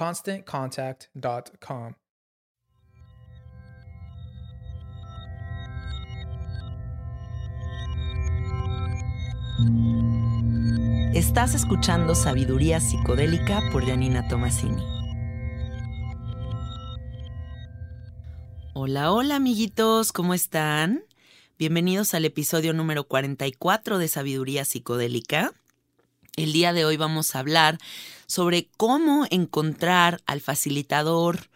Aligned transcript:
ConstantContact.com. 0.00 1.92
Estás 11.14 11.54
escuchando 11.54 12.14
Sabiduría 12.14 12.80
Psicodélica 12.80 13.60
por 13.70 13.84
Janina 13.84 14.26
Tomasini. 14.26 14.82
Hola, 18.72 19.12
hola 19.12 19.36
amiguitos, 19.36 20.12
¿cómo 20.12 20.32
están? 20.32 21.04
Bienvenidos 21.58 22.14
al 22.14 22.24
episodio 22.24 22.72
número 22.72 23.04
44 23.04 23.98
de 23.98 24.08
Sabiduría 24.08 24.64
Psicodélica. 24.64 25.52
El 26.42 26.54
día 26.54 26.72
de 26.72 26.86
hoy 26.86 26.96
vamos 26.96 27.34
a 27.34 27.40
hablar 27.40 27.78
sobre 28.26 28.70
cómo 28.78 29.26
encontrar 29.30 30.22
al 30.24 30.40
facilitador 30.40 31.50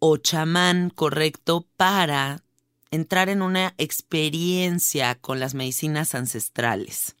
o 0.00 0.18
chamán 0.18 0.90
correcto 0.90 1.66
para 1.78 2.42
entrar 2.90 3.30
en 3.30 3.40
una 3.40 3.74
experiencia 3.78 5.14
con 5.14 5.40
las 5.40 5.54
medicinas 5.54 6.14
ancestrales. 6.14 7.16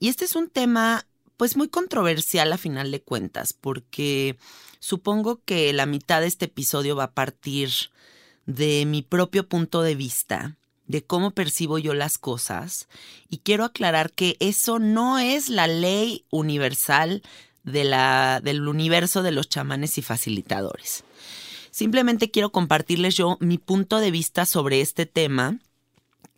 Y 0.00 0.08
este 0.08 0.24
es 0.24 0.34
un 0.34 0.50
tema 0.50 1.06
pues 1.36 1.56
muy 1.56 1.68
controversial 1.68 2.52
a 2.52 2.58
final 2.58 2.90
de 2.90 3.00
cuentas, 3.00 3.52
porque 3.52 4.36
supongo 4.80 5.40
que 5.44 5.72
la 5.72 5.86
mitad 5.86 6.20
de 6.20 6.26
este 6.26 6.46
episodio 6.46 6.96
va 6.96 7.04
a 7.04 7.14
partir 7.14 7.70
de 8.44 8.86
mi 8.86 9.02
propio 9.02 9.48
punto 9.48 9.82
de 9.82 9.94
vista 9.94 10.56
de 10.86 11.02
cómo 11.04 11.30
percibo 11.30 11.78
yo 11.78 11.94
las 11.94 12.18
cosas 12.18 12.88
y 13.28 13.38
quiero 13.38 13.64
aclarar 13.64 14.12
que 14.12 14.36
eso 14.40 14.78
no 14.78 15.18
es 15.18 15.48
la 15.48 15.66
ley 15.66 16.24
universal 16.30 17.22
de 17.64 17.84
la, 17.84 18.40
del 18.42 18.66
universo 18.66 19.22
de 19.22 19.32
los 19.32 19.48
chamanes 19.48 19.98
y 19.98 20.02
facilitadores. 20.02 21.04
Simplemente 21.70 22.30
quiero 22.30 22.50
compartirles 22.52 23.16
yo 23.16 23.38
mi 23.40 23.58
punto 23.58 23.98
de 23.98 24.10
vista 24.10 24.44
sobre 24.44 24.80
este 24.80 25.06
tema 25.06 25.58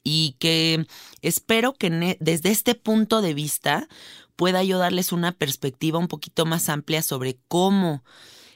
y 0.04 0.36
que 0.38 0.86
espero 1.22 1.72
que 1.72 2.16
desde 2.20 2.50
este 2.50 2.74
punto 2.74 3.22
de 3.22 3.34
vista 3.34 3.88
pueda 4.36 4.62
yo 4.62 4.78
darles 4.78 5.12
una 5.12 5.32
perspectiva 5.32 5.98
un 5.98 6.08
poquito 6.08 6.44
más 6.44 6.68
amplia 6.68 7.02
sobre 7.02 7.38
cómo 7.48 8.04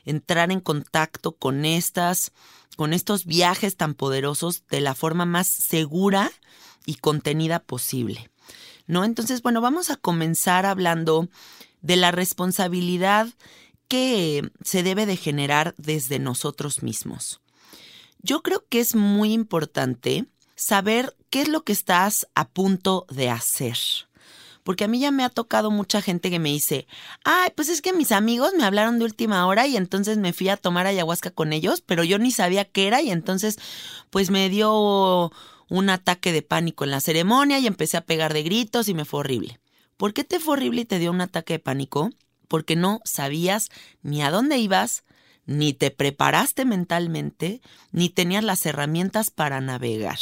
entrar 0.08 0.50
en 0.50 0.60
contacto 0.60 1.32
con 1.32 1.64
estas 1.64 2.32
con 2.76 2.92
estos 2.92 3.26
viajes 3.26 3.76
tan 3.76 3.94
poderosos 3.94 4.62
de 4.70 4.80
la 4.80 4.94
forma 4.94 5.24
más 5.24 5.48
segura 5.48 6.30
y 6.86 6.94
contenida 6.94 7.58
posible. 7.58 8.30
¿No? 8.86 9.04
Entonces, 9.04 9.42
bueno, 9.42 9.60
vamos 9.60 9.90
a 9.90 9.96
comenzar 9.96 10.64
hablando 10.64 11.28
de 11.82 11.96
la 11.96 12.12
responsabilidad 12.12 13.28
que 13.88 14.48
se 14.62 14.84
debe 14.84 15.06
de 15.06 15.16
generar 15.16 15.74
desde 15.76 16.20
nosotros 16.20 16.84
mismos. 16.84 17.40
Yo 18.22 18.42
creo 18.42 18.64
que 18.68 18.78
es 18.78 18.94
muy 18.94 19.32
importante 19.32 20.26
saber 20.54 21.16
qué 21.30 21.42
es 21.42 21.48
lo 21.48 21.64
que 21.64 21.72
estás 21.72 22.28
a 22.34 22.48
punto 22.48 23.06
de 23.10 23.28
hacer. 23.28 23.78
Porque 24.68 24.84
a 24.84 24.88
mí 24.88 25.00
ya 25.00 25.10
me 25.10 25.24
ha 25.24 25.30
tocado 25.30 25.70
mucha 25.70 26.02
gente 26.02 26.28
que 26.28 26.38
me 26.38 26.50
dice, 26.50 26.86
ay, 27.24 27.48
pues 27.56 27.70
es 27.70 27.80
que 27.80 27.94
mis 27.94 28.12
amigos 28.12 28.52
me 28.54 28.64
hablaron 28.64 28.98
de 28.98 29.06
última 29.06 29.46
hora 29.46 29.66
y 29.66 29.78
entonces 29.78 30.18
me 30.18 30.34
fui 30.34 30.50
a 30.50 30.58
tomar 30.58 30.86
ayahuasca 30.86 31.30
con 31.30 31.54
ellos, 31.54 31.80
pero 31.80 32.04
yo 32.04 32.18
ni 32.18 32.32
sabía 32.32 32.66
qué 32.66 32.86
era 32.86 33.00
y 33.00 33.10
entonces 33.10 33.56
pues 34.10 34.28
me 34.28 34.50
dio 34.50 35.32
un 35.70 35.88
ataque 35.88 36.32
de 36.32 36.42
pánico 36.42 36.84
en 36.84 36.90
la 36.90 37.00
ceremonia 37.00 37.58
y 37.58 37.66
empecé 37.66 37.96
a 37.96 38.04
pegar 38.04 38.34
de 38.34 38.42
gritos 38.42 38.90
y 38.90 38.92
me 38.92 39.06
fue 39.06 39.20
horrible. 39.20 39.58
¿Por 39.96 40.12
qué 40.12 40.22
te 40.22 40.38
fue 40.38 40.52
horrible 40.52 40.82
y 40.82 40.84
te 40.84 40.98
dio 40.98 41.12
un 41.12 41.22
ataque 41.22 41.54
de 41.54 41.60
pánico? 41.60 42.10
Porque 42.46 42.76
no 42.76 43.00
sabías 43.06 43.70
ni 44.02 44.20
a 44.20 44.30
dónde 44.30 44.58
ibas, 44.58 45.04
ni 45.46 45.72
te 45.72 45.90
preparaste 45.90 46.66
mentalmente, 46.66 47.62
ni 47.90 48.10
tenías 48.10 48.44
las 48.44 48.66
herramientas 48.66 49.30
para 49.30 49.62
navegar. 49.62 50.18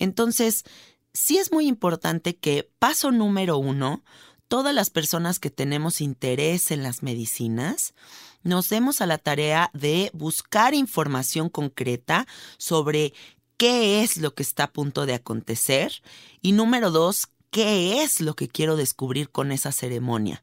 Entonces, 0.00 0.64
sí 1.12 1.38
es 1.38 1.52
muy 1.52 1.66
importante 1.66 2.36
que, 2.36 2.70
paso 2.78 3.10
número 3.10 3.58
uno, 3.58 4.02
todas 4.48 4.74
las 4.74 4.90
personas 4.90 5.38
que 5.38 5.50
tenemos 5.50 6.00
interés 6.00 6.70
en 6.70 6.82
las 6.82 7.02
medicinas, 7.02 7.94
nos 8.42 8.68
demos 8.68 9.00
a 9.00 9.06
la 9.06 9.18
tarea 9.18 9.70
de 9.74 10.10
buscar 10.14 10.74
información 10.74 11.48
concreta 11.50 12.26
sobre 12.56 13.12
qué 13.56 14.02
es 14.02 14.16
lo 14.16 14.34
que 14.34 14.42
está 14.42 14.64
a 14.64 14.72
punto 14.72 15.04
de 15.04 15.14
acontecer 15.14 15.92
y 16.40 16.52
número 16.52 16.90
dos, 16.90 17.28
qué 17.50 18.02
es 18.02 18.20
lo 18.20 18.34
que 18.34 18.48
quiero 18.48 18.76
descubrir 18.76 19.30
con 19.30 19.52
esa 19.52 19.72
ceremonia. 19.72 20.42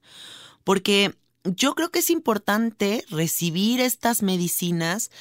Porque 0.64 1.16
yo 1.44 1.76
creo 1.76 1.90
que 1.90 2.00
es 2.00 2.10
importante 2.10 3.06
recibir 3.10 3.80
estas 3.80 4.22
medicinas 4.22 5.12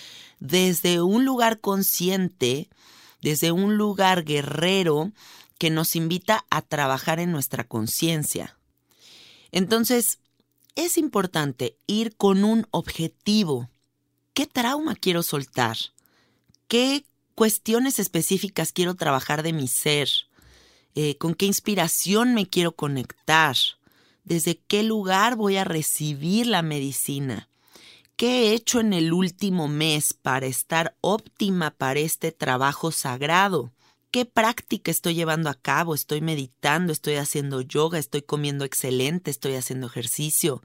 desde 0.41 1.01
un 1.01 1.25
lugar 1.25 1.61
consciente, 1.61 2.69
desde 3.25 3.51
un 3.51 3.77
lugar 3.77 4.25
guerrero, 4.25 5.13
que 5.59 5.71
nos 5.71 5.97
invita 5.97 6.45
a 6.51 6.63
trabajar 6.63 7.19
en 7.21 7.33
nuestra 7.33 7.65
conciencia. 7.65 8.59
Entonces, 9.51 10.19
es 10.75 10.99
importante 10.99 11.77
ir 11.87 12.17
con 12.17 12.45
un 12.45 12.67
objetivo. 12.71 13.71
¿Qué 14.33 14.47
trauma 14.47 14.95
quiero 14.95 15.23
soltar? 15.23 15.77
¿Qué 16.69 17.05
cuestiones 17.35 17.99
específicas 17.99 18.73
quiero 18.73 18.95
trabajar 18.95 19.43
de 19.43 19.53
mi 19.53 19.69
ser? 19.69 20.09
Eh, 20.95 21.17
¿Con 21.19 21.35
qué 21.35 21.47
inspiración 21.47 22.35
me 22.35 22.47
quiero 22.47 22.77
conectar? 22.77 23.57
desde 24.25 24.57
qué 24.57 24.83
lugar 24.83 25.37
voy 25.37 25.57
a 25.57 25.65
recibir 25.65 26.47
la 26.47 26.63
medicina. 26.63 27.49
¿Qué 28.17 28.51
he 28.51 28.55
hecho 28.55 28.79
en 28.79 28.93
el 28.93 29.13
último 29.13 29.67
mes 29.67 30.15
para 30.15 30.47
estar 30.47 30.97
óptima 31.01 31.73
para 31.73 31.99
este 31.99 32.31
trabajo 32.31 32.93
sagrado? 32.93 33.73
¿Qué 34.13 34.25
práctica 34.25 34.93
estoy 34.93 35.15
llevando 35.15 35.51
a 35.51 35.55
cabo? 35.55 35.97
¿Estoy 35.97 36.21
meditando? 36.21 36.93
¿Estoy 36.93 37.17
haciendo 37.17 37.61
yoga? 37.61 37.99
¿Estoy 37.99 38.23
comiendo 38.23 38.65
excelente? 38.65 39.33
¿Estoy 39.33 39.55
haciendo 39.55 39.89
ejercicio? 39.89 40.63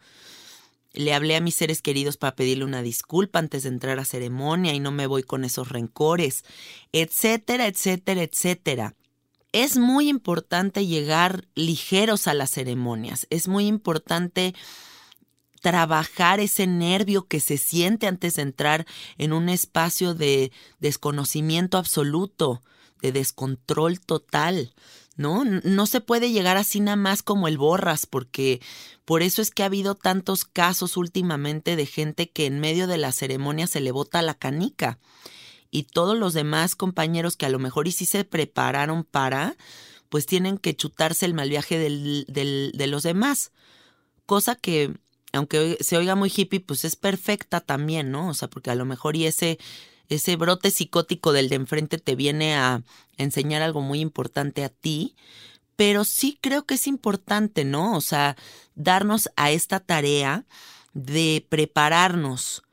Le 0.94 1.12
hablé 1.16 1.36
a 1.36 1.42
mis 1.42 1.56
seres 1.56 1.82
queridos 1.82 2.18
para 2.18 2.36
pedirle 2.36 2.66
una 2.66 2.84
disculpa 2.84 3.40
antes 3.40 3.64
de 3.64 3.70
entrar 3.70 3.98
a 3.98 4.06
ceremonia 4.06 4.76
y 4.76 4.80
no 4.80 4.92
me 4.92 5.08
voy 5.08 5.24
con 5.24 5.44
esos 5.44 5.70
rencores, 5.70 6.44
etcétera, 6.92 7.66
etcétera, 7.66 8.22
etcétera. 8.22 8.96
Es 9.54 9.76
muy 9.78 10.08
importante 10.08 10.86
llegar 10.86 11.48
ligeros 11.56 12.28
a 12.28 12.36
las 12.36 12.52
ceremonias. 12.52 13.26
Es 13.32 13.48
muy 13.48 13.66
importante 13.66 14.54
trabajar 15.60 16.40
ese 16.40 16.68
nervio 16.68 17.28
que 17.28 17.40
se 17.40 17.58
siente 17.58 18.08
antes 18.08 18.36
de 18.36 18.44
entrar 18.44 18.86
en 19.18 19.34
un 19.34 19.50
espacio 19.50 20.14
de 20.14 20.52
desconocimiento 20.80 21.78
absoluto, 21.78 22.62
de 23.02 23.12
descontrol 23.12 24.00
total. 24.00 24.74
¿no? 25.20 25.44
No 25.44 25.86
se 25.86 26.00
puede 26.00 26.32
llegar 26.32 26.56
así 26.56 26.80
nada 26.80 26.96
más 26.96 27.24
como 27.24 27.50
el 27.50 27.58
borras, 27.58 28.06
porque 28.06 28.62
por 29.04 29.22
eso 29.22 29.42
es 29.42 29.52
que 29.52 29.64
ha 29.64 29.66
habido 29.66 29.94
tantos 29.96 30.46
casos 30.46 30.96
últimamente 30.96 31.76
de 31.76 31.86
gente 31.86 32.30
que 32.30 32.46
en 32.46 32.62
medio 32.62 32.88
de 32.88 32.98
la 32.98 33.12
ceremonia 33.12 33.68
se 33.68 33.82
le 33.82 33.92
bota 33.92 34.22
la 34.22 34.34
canica. 34.34 34.98
Y 35.72 35.84
todos 35.84 36.18
los 36.18 36.34
demás 36.34 36.76
compañeros 36.76 37.36
que 37.36 37.46
a 37.46 37.50
lo 37.50 37.60
mejor 37.60 37.90
y 37.90 37.92
sí 37.92 38.06
se 38.06 38.24
prepararon 38.24 39.04
para, 39.04 39.58
pues 40.08 40.26
tienen 40.26 40.58
que 40.58 40.74
chutarse 40.74 41.26
el 41.26 41.34
mal 41.34 41.50
viaje 41.50 41.78
de 41.78 42.88
los 42.88 43.04
demás. 43.04 43.52
Cosa 44.26 44.56
que 44.56 44.94
aunque 45.34 45.78
se 45.80 45.98
oiga 45.98 46.16
muy 46.16 46.32
hippie, 46.36 46.60
pues 46.60 46.86
es 46.86 46.96
perfecta 46.96 47.62
también, 47.62 48.12
¿no? 48.12 48.30
O 48.30 48.34
sea, 48.34 48.50
porque 48.50 48.72
a 48.72 48.76
lo 48.76 48.86
mejor 48.86 49.16
y 49.16 49.26
ese, 49.26 49.60
ese 50.08 50.36
brote 50.36 50.72
psicótico 50.72 51.34
del 51.34 51.50
de 51.50 51.56
enfrente 51.56 51.98
te 51.98 52.16
viene 52.16 52.56
a 52.56 52.84
enseñar 53.18 53.62
algo 53.62 53.82
muy 53.82 54.00
importante 54.00 54.64
a 54.64 54.70
ti, 54.70 55.16
pero 55.76 56.04
sí 56.04 56.38
creo 56.42 56.66
que 56.66 56.76
es 56.76 56.88
importante, 56.88 57.64
¿no? 57.64 57.96
O 57.96 58.02
sea, 58.02 58.36
darnos 58.76 59.30
a 59.36 59.52
esta 59.52 59.80
tarea 59.80 60.46
de 60.94 61.46
prepararnos 61.48 62.64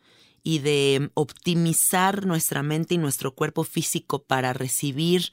y 0.43 0.61
de 0.61 1.11
optimizar 1.14 2.25
nuestra 2.25 2.62
mente 2.62 2.94
y 2.94 2.99
nuestro 2.99 3.35
cuerpo 3.35 3.64
físico 3.64 4.23
para 4.23 4.53
recibir 4.53 5.32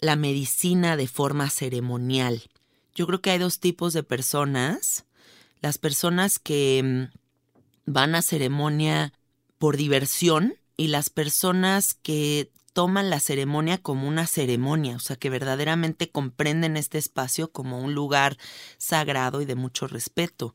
la 0.00 0.16
medicina 0.16 0.96
de 0.96 1.06
forma 1.06 1.48
ceremonial. 1.48 2.42
Yo 2.94 3.06
creo 3.06 3.22
que 3.22 3.30
hay 3.30 3.38
dos 3.38 3.60
tipos 3.60 3.92
de 3.92 4.02
personas 4.02 5.04
las 5.62 5.78
personas 5.78 6.38
que 6.38 6.82
mm, 6.84 7.90
van 7.90 8.14
a 8.14 8.20
ceremonia 8.22 9.14
por 9.58 9.76
diversión 9.76 10.56
y 10.76 10.88
las 10.88 11.08
personas 11.08 11.94
que 11.94 12.50
toman 12.72 13.10
la 13.10 13.20
ceremonia 13.20 13.78
como 13.78 14.08
una 14.08 14.26
ceremonia, 14.26 14.96
o 14.96 14.98
sea, 14.98 15.16
que 15.16 15.30
verdaderamente 15.30 16.10
comprenden 16.10 16.76
este 16.76 16.98
espacio 16.98 17.52
como 17.52 17.78
un 17.78 17.94
lugar 17.94 18.38
sagrado 18.78 19.40
y 19.40 19.44
de 19.44 19.54
mucho 19.54 19.86
respeto. 19.86 20.54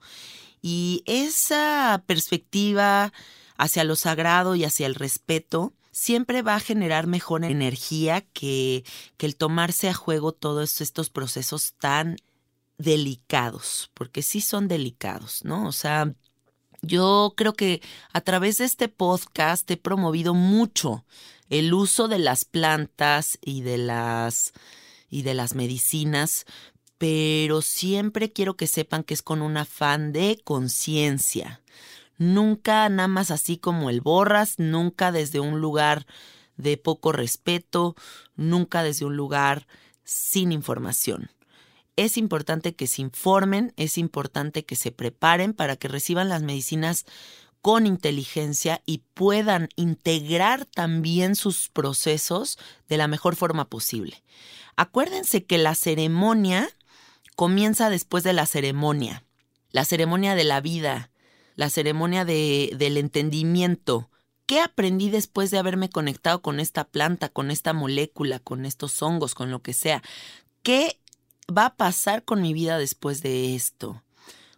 Y 0.62 1.04
esa 1.06 2.04
perspectiva 2.06 3.14
hacia 3.58 3.84
lo 3.84 3.96
sagrado 3.96 4.56
y 4.56 4.66
hacia 4.66 4.88
el 4.88 4.96
respeto 4.96 5.74
siempre 5.92 6.42
va 6.42 6.56
a 6.56 6.60
generar 6.60 7.08
mejor 7.08 7.46
energía 7.46 8.22
que, 8.34 8.84
que 9.18 9.26
el 9.26 9.36
tomarse 9.36 9.88
a 9.88 9.94
juego 9.94 10.32
todos 10.32 10.82
estos 10.82 11.10
procesos 11.10 11.74
tan 11.80 12.18
delicados, 12.78 13.92
porque 13.94 14.22
sí 14.22 14.42
son 14.42 14.68
delicados, 14.68 15.44
¿no? 15.44 15.68
O 15.68 15.72
sea, 15.72 16.14
yo 16.82 17.34
creo 17.36 17.54
que 17.54 17.82
a 18.14 18.22
través 18.22 18.58
de 18.58 18.66
este 18.66 18.88
podcast 18.88 19.70
he 19.72 19.78
promovido 19.78 20.34
mucho 20.34 21.06
el 21.50 21.74
uso 21.74 22.08
de 22.08 22.20
las 22.20 22.46
plantas 22.46 23.40
y 23.42 23.62
de 23.62 23.78
las 23.78 24.54
y 25.10 25.22
de 25.22 25.34
las 25.34 25.56
medicinas, 25.56 26.46
pero 26.98 27.62
siempre 27.62 28.32
quiero 28.32 28.58
que 28.58 28.68
sepan 28.68 29.04
que 29.04 29.14
es 29.14 29.22
con 29.22 29.42
un 29.42 29.56
afán 29.56 30.12
de 30.12 30.40
conciencia. 30.44 31.62
Nunca 32.18 32.90
nada 32.90 33.08
más 33.08 33.32
así 33.32 33.58
como 33.58 33.90
el 33.90 34.02
borras, 34.02 34.56
nunca 34.60 35.12
desde 35.12 35.40
un 35.40 35.62
lugar 35.62 36.06
de 36.58 36.76
poco 36.78 37.12
respeto, 37.12 37.96
nunca 38.36 38.84
desde 38.84 39.06
un 39.06 39.16
lugar 39.16 39.68
sin 40.04 40.52
información 40.52 41.30
es 41.98 42.16
importante 42.16 42.76
que 42.76 42.88
se 42.88 43.02
informen, 43.02 43.74
es 43.76 43.98
importante 43.98 44.64
que 44.64 44.76
se 44.76 44.92
preparen 44.92 45.54
para 45.54 45.76
que 45.76 45.88
reciban 45.88 46.30
las 46.30 46.44
medicinas 46.44 47.06
con 47.62 47.88
inteligencia 47.88 48.82
y 48.86 49.00
puedan 49.14 49.68
integrar 49.76 50.66
también 50.66 51.36
sus 51.36 51.70
procesos 51.70 52.58
de 52.88 52.98
la 52.98 53.08
mejor 53.08 53.36
forma 53.36 53.68
posible. 53.68 54.24
Acuérdense 54.78 55.44
que 55.44 55.58
la 55.58 55.74
ceremonia 55.74 56.70
comienza 57.36 57.90
después 57.90 58.24
de 58.24 58.34
la 58.34 58.46
ceremonia, 58.46 59.26
la 59.72 59.84
ceremonia 59.84 60.36
de 60.36 60.44
la 60.44 60.62
vida, 60.62 61.10
la 61.56 61.72
ceremonia 61.72 62.26
de, 62.26 62.74
del 62.78 62.98
entendimiento. 62.98 64.12
¿Qué 64.46 64.62
aprendí 64.62 65.10
después 65.10 65.50
de 65.50 65.58
haberme 65.58 65.90
conectado 65.90 66.44
con 66.44 66.60
esta 66.60 66.86
planta, 66.86 67.30
con 67.30 67.50
esta 67.50 67.74
molécula, 67.74 68.40
con 68.40 68.66
estos 68.68 69.02
hongos, 69.02 69.34
con 69.34 69.50
lo 69.50 69.64
que 69.64 69.74
sea? 69.74 70.04
¿Qué 70.62 71.00
va 71.56 71.66
a 71.68 71.76
pasar 71.76 72.24
con 72.24 72.42
mi 72.42 72.54
vida 72.54 72.78
después 72.78 73.22
de 73.22 73.56
esto? 73.56 74.04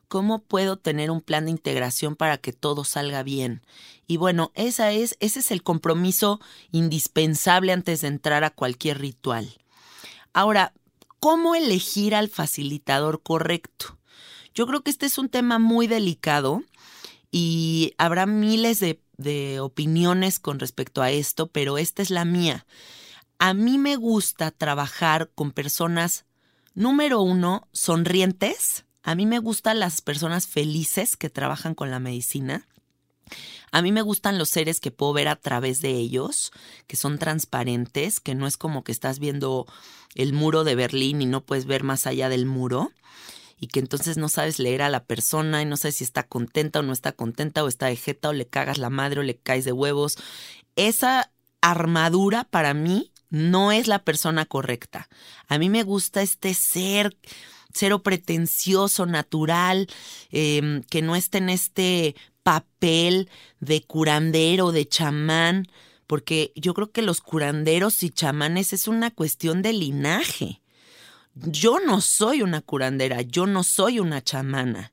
¿Cómo 0.07 0.39
puedo 0.39 0.77
tener 0.77 1.11
un 1.11 1.21
plan 1.21 1.45
de 1.45 1.51
integración 1.51 2.15
para 2.15 2.37
que 2.37 2.51
todo 2.51 2.83
salga 2.83 3.21
bien? 3.21 3.61
Y 4.07 4.17
bueno, 4.17 4.51
esa 4.55 4.91
es, 4.91 5.15
ese 5.19 5.39
es 5.39 5.51
el 5.51 5.61
compromiso 5.61 6.39
indispensable 6.71 7.71
antes 7.71 8.01
de 8.01 8.07
entrar 8.07 8.43
a 8.43 8.49
cualquier 8.49 8.99
ritual. 8.99 9.57
Ahora, 10.33 10.73
¿cómo 11.19 11.53
elegir 11.53 12.15
al 12.15 12.27
facilitador 12.27 13.21
correcto? 13.21 13.99
Yo 14.55 14.65
creo 14.65 14.81
que 14.81 14.89
este 14.89 15.05
es 15.05 15.19
un 15.19 15.29
tema 15.29 15.59
muy 15.59 15.85
delicado 15.85 16.63
y 17.31 17.93
habrá 17.99 18.25
miles 18.25 18.79
de, 18.79 18.99
de 19.17 19.59
opiniones 19.59 20.39
con 20.39 20.59
respecto 20.59 21.03
a 21.03 21.11
esto, 21.11 21.47
pero 21.47 21.77
esta 21.77 22.01
es 22.01 22.09
la 22.09 22.25
mía. 22.25 22.65
A 23.37 23.53
mí 23.53 23.77
me 23.77 23.95
gusta 23.95 24.49
trabajar 24.49 25.29
con 25.35 25.51
personas 25.51 26.25
Número 26.79 27.19
uno, 27.21 27.67
sonrientes. 27.73 28.85
A 29.03 29.13
mí 29.13 29.25
me 29.25 29.39
gustan 29.39 29.81
las 29.81 29.99
personas 29.99 30.47
felices 30.47 31.17
que 31.17 31.29
trabajan 31.29 31.75
con 31.75 31.91
la 31.91 31.99
medicina. 31.99 32.69
A 33.73 33.81
mí 33.81 33.91
me 33.91 34.01
gustan 34.01 34.37
los 34.37 34.47
seres 34.47 34.79
que 34.79 34.89
puedo 34.89 35.11
ver 35.11 35.27
a 35.27 35.35
través 35.35 35.81
de 35.81 35.89
ellos, 35.89 36.53
que 36.87 36.95
son 36.95 37.19
transparentes, 37.19 38.21
que 38.21 38.33
no 38.33 38.47
es 38.47 38.55
como 38.55 38.85
que 38.85 38.93
estás 38.93 39.19
viendo 39.19 39.65
el 40.15 40.31
muro 40.31 40.63
de 40.63 40.75
Berlín 40.75 41.21
y 41.21 41.25
no 41.25 41.41
puedes 41.41 41.65
ver 41.65 41.83
más 41.83 42.07
allá 42.07 42.29
del 42.29 42.45
muro 42.45 42.93
y 43.59 43.67
que 43.67 43.81
entonces 43.81 44.15
no 44.15 44.29
sabes 44.29 44.57
leer 44.57 44.81
a 44.81 44.87
la 44.87 45.03
persona 45.03 45.61
y 45.61 45.65
no 45.65 45.75
sabes 45.75 45.97
si 45.97 46.05
está 46.05 46.23
contenta 46.23 46.79
o 46.79 46.83
no 46.83 46.93
está 46.93 47.11
contenta 47.11 47.61
o 47.61 47.67
está 47.67 47.87
de 47.87 47.97
jeta 47.97 48.29
o 48.29 48.33
le 48.33 48.47
cagas 48.47 48.77
la 48.77 48.89
madre 48.89 49.19
o 49.19 49.23
le 49.23 49.35
caes 49.35 49.65
de 49.65 49.73
huevos. 49.73 50.17
Esa 50.77 51.33
armadura 51.59 52.45
para 52.45 52.73
mí 52.73 53.11
no 53.29 53.71
es 53.71 53.87
la 53.87 53.99
persona 53.99 54.45
correcta. 54.45 55.07
A 55.47 55.57
mí 55.57 55.69
me 55.69 55.83
gusta 55.83 56.21
este 56.21 56.53
ser, 56.53 57.15
cero 57.73 58.01
pretencioso, 58.01 59.05
natural, 59.05 59.87
em, 60.31 60.83
que 60.83 61.01
no 61.01 61.15
esté 61.15 61.37
en 61.39 61.49
este 61.49 62.15
papel 62.43 63.29
de 63.59 63.83
curandero, 63.83 64.71
de 64.71 64.87
chamán, 64.87 65.67
porque 66.07 66.51
yo 66.55 66.73
creo 66.73 66.91
que 66.91 67.03
los 67.03 67.21
curanderos 67.21 68.01
y 68.01 68.09
chamanes 68.09 68.73
es 68.73 68.87
una 68.87 69.11
cuestión 69.11 69.61
de 69.61 69.73
linaje. 69.73 70.61
Yo 71.35 71.79
no 71.79 72.01
soy 72.01 72.41
una 72.41 72.61
curandera, 72.61 73.21
yo 73.21 73.45
no 73.45 73.63
soy 73.63 73.99
una 73.99 74.23
chamana. 74.23 74.91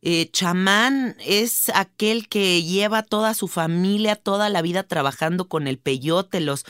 Eh, 0.00 0.30
chamán 0.30 1.16
es 1.20 1.70
aquel 1.74 2.28
que 2.28 2.62
lleva 2.62 3.02
toda 3.02 3.34
su 3.34 3.48
familia, 3.48 4.16
toda 4.16 4.48
la 4.48 4.62
vida 4.62 4.84
trabajando 4.84 5.48
con 5.48 5.66
el 5.66 5.78
peyote, 5.78 6.40
los, 6.40 6.64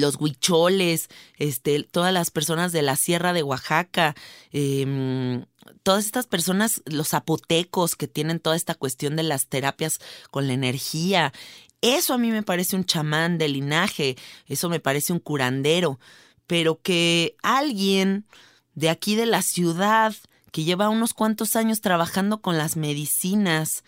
los 0.00 0.16
huicholes, 0.20 1.08
este, 1.36 1.82
todas 1.84 2.12
las 2.12 2.30
personas 2.30 2.72
de 2.72 2.82
la 2.82 2.96
Sierra 2.96 3.32
de 3.32 3.42
Oaxaca, 3.42 4.14
em, 4.52 5.44
todas 5.82 6.04
estas 6.04 6.26
personas, 6.26 6.82
los 6.86 7.08
zapotecos 7.08 7.96
que 7.96 8.08
tienen 8.08 8.40
toda 8.40 8.56
esta 8.56 8.74
cuestión 8.74 9.16
de 9.16 9.22
las 9.22 9.48
terapias 9.48 9.98
con 10.30 10.46
la 10.46 10.54
energía. 10.54 11.32
Eso 11.80 12.14
a 12.14 12.18
mí 12.18 12.30
me 12.30 12.42
parece 12.42 12.76
un 12.76 12.84
chamán 12.84 13.38
de 13.38 13.48
linaje, 13.48 14.16
eso 14.46 14.68
me 14.68 14.80
parece 14.80 15.12
un 15.12 15.18
curandero, 15.18 15.98
pero 16.46 16.80
que 16.80 17.36
alguien 17.42 18.26
de 18.74 18.90
aquí 18.90 19.14
de 19.16 19.26
la 19.26 19.42
ciudad, 19.42 20.14
que 20.50 20.64
lleva 20.64 20.88
unos 20.88 21.14
cuantos 21.14 21.56
años 21.56 21.80
trabajando 21.80 22.40
con 22.40 22.56
las 22.56 22.76
medicinas 22.76 23.84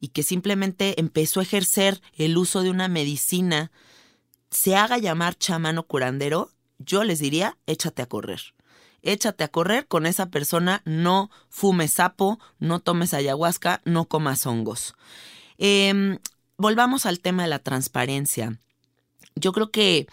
y 0.00 0.08
que 0.08 0.22
simplemente 0.22 0.98
empezó 0.98 1.40
a 1.40 1.42
ejercer 1.42 2.00
el 2.16 2.36
uso 2.38 2.62
de 2.62 2.70
una 2.70 2.88
medicina, 2.88 3.70
se 4.50 4.76
haga 4.76 4.98
llamar 4.98 5.36
chamán 5.36 5.78
o 5.78 5.86
curandero, 5.86 6.50
yo 6.78 7.04
les 7.04 7.18
diría, 7.18 7.56
échate 7.66 8.02
a 8.02 8.06
correr. 8.06 8.40
échate 9.02 9.44
a 9.44 9.48
correr 9.48 9.86
con 9.86 10.04
esa 10.04 10.30
persona, 10.30 10.82
no 10.84 11.30
fumes 11.48 11.94
sapo, 11.94 12.38
no 12.58 12.80
tomes 12.80 13.14
ayahuasca, 13.14 13.80
no 13.84 14.06
comas 14.06 14.44
hongos. 14.44 14.94
Em, 15.56 16.18
volvamos 16.58 17.06
al 17.06 17.20
tema 17.20 17.44
de 17.44 17.48
la 17.48 17.60
transparencia. 17.60 18.60
Yo 19.36 19.52
creo 19.52 19.70
que 19.70 20.06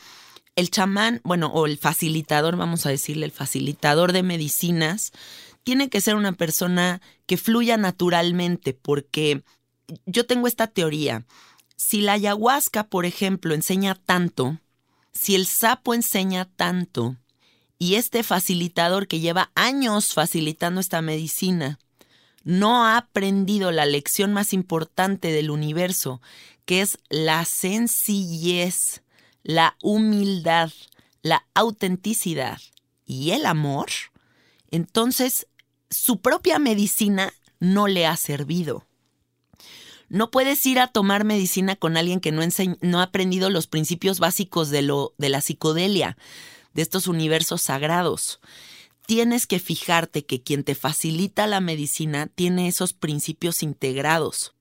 el 0.56 0.72
chamán, 0.72 1.20
bueno, 1.24 1.48
o 1.48 1.66
el 1.66 1.78
facilitador, 1.78 2.56
vamos 2.56 2.86
a 2.86 2.90
decirle, 2.90 3.26
el 3.26 3.32
facilitador 3.32 4.14
de 4.14 4.24
medicinas, 4.24 5.12
tiene 5.64 5.90
que 5.90 6.00
ser 6.00 6.16
una 6.16 6.32
persona 6.32 7.02
que 7.26 7.36
fluya 7.36 7.76
naturalmente, 7.76 8.74
porque 8.74 9.44
yo 10.06 10.26
tengo 10.26 10.48
esta 10.48 10.68
teoría. 10.68 11.26
Si 11.78 12.02
la 12.02 12.14
ayahuasca, 12.14 12.88
por 12.88 13.06
ejemplo, 13.06 13.54
enseña 13.54 13.96
tanto, 13.96 14.60
si 15.14 15.36
el 15.36 15.46
sapo 15.46 15.94
enseña 15.94 16.46
tanto, 16.46 17.16
y 17.80 17.96
este 17.96 18.24
facilitador 18.24 19.08
que 19.08 19.20
lleva 19.20 19.52
años 19.54 20.14
facilitando 20.14 20.82
esta 20.82 21.02
medicina, 21.04 21.78
no 22.44 22.84
ha 22.84 22.98
aprendido 22.98 23.72
la 23.72 23.86
lección 23.86 24.34
más 24.34 24.54
importante 24.54 25.32
del 25.32 25.52
universo, 25.52 26.20
que 26.66 26.82
es 26.82 26.98
la 27.10 27.46
sencillez, 27.46 29.04
la 29.44 29.78
humildad, 29.82 30.72
la 31.22 31.46
autenticidad 31.54 32.60
y 33.06 33.32
el 33.32 33.46
amor, 33.46 33.90
entonces 34.72 35.48
su 35.90 36.22
propia 36.22 36.58
medicina 36.58 37.34
no 37.60 37.88
le 37.88 38.08
ha 38.08 38.18
servido. 38.18 38.87
No 40.10 40.32
puedes 40.32 40.66
ir 40.66 40.80
a 40.80 40.88
tomar 40.88 41.24
medicina 41.26 41.76
con 41.76 41.98
alguien 41.98 42.20
que 42.20 42.32
no, 42.32 42.42
no 42.82 43.00
ha 43.00 43.04
aprendido 43.04 43.50
los 43.50 43.68
principios 43.68 44.20
básicos 44.20 44.70
de, 44.70 44.82
lo, 44.82 45.14
de 45.18 45.30
la 45.30 45.42
psicodelia, 45.42 46.18
de 46.74 46.82
estos 46.82 47.08
universos 47.08 47.62
sagrados. 47.62 48.40
Tienes 49.06 49.48
que 49.48 49.60
fijarte 49.60 50.26
que 50.26 50.42
quien 50.42 50.64
te 50.64 50.76
facilita 50.76 51.48
la 51.48 51.62
medicina 51.62 52.28
tiene 52.28 52.68
esos 52.68 52.94
principios 52.94 53.64
integrados. 53.64 54.54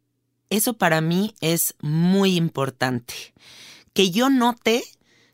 Eso 0.51 0.75
para 0.75 1.01
mí 1.01 1.35
es 1.41 1.75
muy 1.81 2.37
importante. 2.37 3.15
Que 3.93 4.11
yo 4.11 4.31
note 4.31 4.83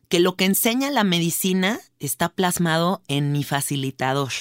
que 0.09 0.21
lo 0.21 0.37
que 0.37 0.45
enseña 0.45 0.90
la 0.90 1.04
medicina 1.04 1.81
está 1.99 2.28
plasmado 2.28 3.02
en 3.09 3.33
mi 3.33 3.45
facilitador. 3.45 4.33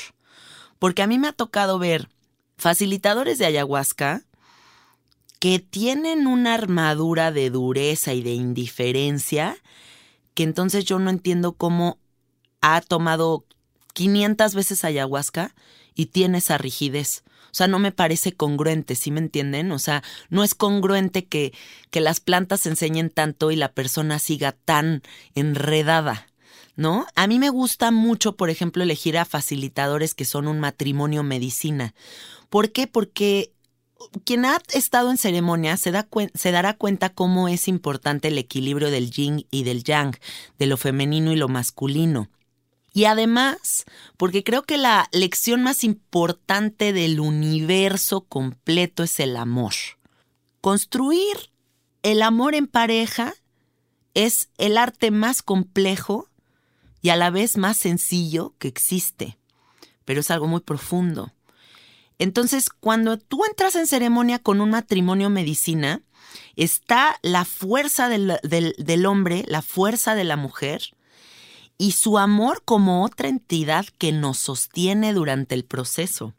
Porque 0.79 1.01
a 1.01 1.07
mí 1.07 1.17
me 1.17 1.29
ha 1.29 1.33
tocado 1.33 1.79
ver 1.79 2.09
facilitadores 2.57 3.37
de 3.37 3.45
ayahuasca 3.45 4.25
que 5.41 5.57
tienen 5.57 6.27
una 6.27 6.53
armadura 6.53 7.31
de 7.31 7.49
dureza 7.49 8.13
y 8.13 8.21
de 8.21 8.35
indiferencia, 8.35 9.57
que 10.35 10.43
entonces 10.43 10.85
yo 10.85 10.99
no 10.99 11.09
entiendo 11.09 11.53
cómo 11.53 11.97
ha 12.61 12.79
tomado 12.81 13.45
500 13.95 14.53
veces 14.53 14.85
ayahuasca 14.85 15.55
y 15.95 16.05
tiene 16.05 16.37
esa 16.37 16.59
rigidez. 16.59 17.23
O 17.45 17.55
sea, 17.55 17.65
no 17.65 17.79
me 17.79 17.91
parece 17.91 18.33
congruente, 18.33 18.93
¿sí 18.93 19.09
me 19.09 19.19
entienden? 19.19 19.71
O 19.71 19.79
sea, 19.79 20.03
no 20.29 20.43
es 20.43 20.53
congruente 20.53 21.25
que, 21.25 21.53
que 21.89 22.01
las 22.01 22.19
plantas 22.19 22.67
enseñen 22.67 23.09
tanto 23.09 23.49
y 23.49 23.55
la 23.55 23.71
persona 23.71 24.19
siga 24.19 24.51
tan 24.51 25.01
enredada. 25.33 26.27
¿No? 26.75 27.07
A 27.15 27.25
mí 27.25 27.39
me 27.39 27.49
gusta 27.49 27.89
mucho, 27.89 28.37
por 28.37 28.51
ejemplo, 28.51 28.83
elegir 28.83 29.17
a 29.17 29.25
facilitadores 29.25 30.13
que 30.13 30.23
son 30.23 30.47
un 30.47 30.59
matrimonio 30.59 31.23
medicina. 31.23 31.95
¿Por 32.49 32.71
qué? 32.71 32.85
Porque 32.85 33.51
quien 34.25 34.45
ha 34.45 34.61
estado 34.73 35.11
en 35.11 35.17
ceremonia 35.17 35.77
se, 35.77 35.91
se 36.33 36.51
dará 36.51 36.73
cuenta 36.75 37.09
cómo 37.09 37.47
es 37.47 37.67
importante 37.67 38.29
el 38.29 38.37
equilibrio 38.37 38.91
del 38.91 39.11
yin 39.11 39.45
y 39.51 39.63
del 39.63 39.83
yang, 39.83 40.15
de 40.57 40.65
lo 40.65 40.77
femenino 40.77 41.31
y 41.31 41.35
lo 41.35 41.47
masculino. 41.47 42.29
Y 42.93 43.05
además, 43.05 43.85
porque 44.17 44.43
creo 44.43 44.63
que 44.63 44.77
la 44.77 45.07
lección 45.11 45.63
más 45.63 45.83
importante 45.83 46.91
del 46.91 47.19
universo 47.19 48.21
completo 48.21 49.03
es 49.03 49.19
el 49.19 49.37
amor. 49.37 49.73
Construir 50.59 51.51
el 52.03 52.21
amor 52.21 52.53
en 52.53 52.67
pareja 52.67 53.33
es 54.13 54.49
el 54.57 54.77
arte 54.77 55.09
más 55.11 55.41
complejo 55.41 56.27
y 57.01 57.09
a 57.09 57.15
la 57.15 57.29
vez 57.29 57.57
más 57.57 57.77
sencillo 57.77 58.55
que 58.57 58.67
existe, 58.67 59.37
pero 60.03 60.19
es 60.19 60.29
algo 60.29 60.47
muy 60.47 60.59
profundo. 60.59 61.31
Entonces, 62.21 62.69
cuando 62.69 63.17
tú 63.17 63.45
entras 63.45 63.75
en 63.75 63.87
ceremonia 63.87 64.37
con 64.37 64.61
un 64.61 64.69
matrimonio 64.69 65.31
medicina, 65.31 66.03
está 66.55 67.17
la 67.23 67.45
fuerza 67.45 68.09
del, 68.09 69.05
hombre, 69.07 69.43
la 69.47 69.63
fuerza 69.63 70.13
de 70.13 70.23
la 70.23 70.37
mujer 70.37 70.95
y 71.79 71.93
su 71.93 72.19
amor 72.19 72.61
como 72.63 73.03
otra 73.03 73.27
entidad 73.27 73.87
que 73.97 74.11
nos 74.11 74.37
sostiene 74.37 75.13
durante 75.13 75.55
el 75.55 75.65
proceso. 75.65 76.35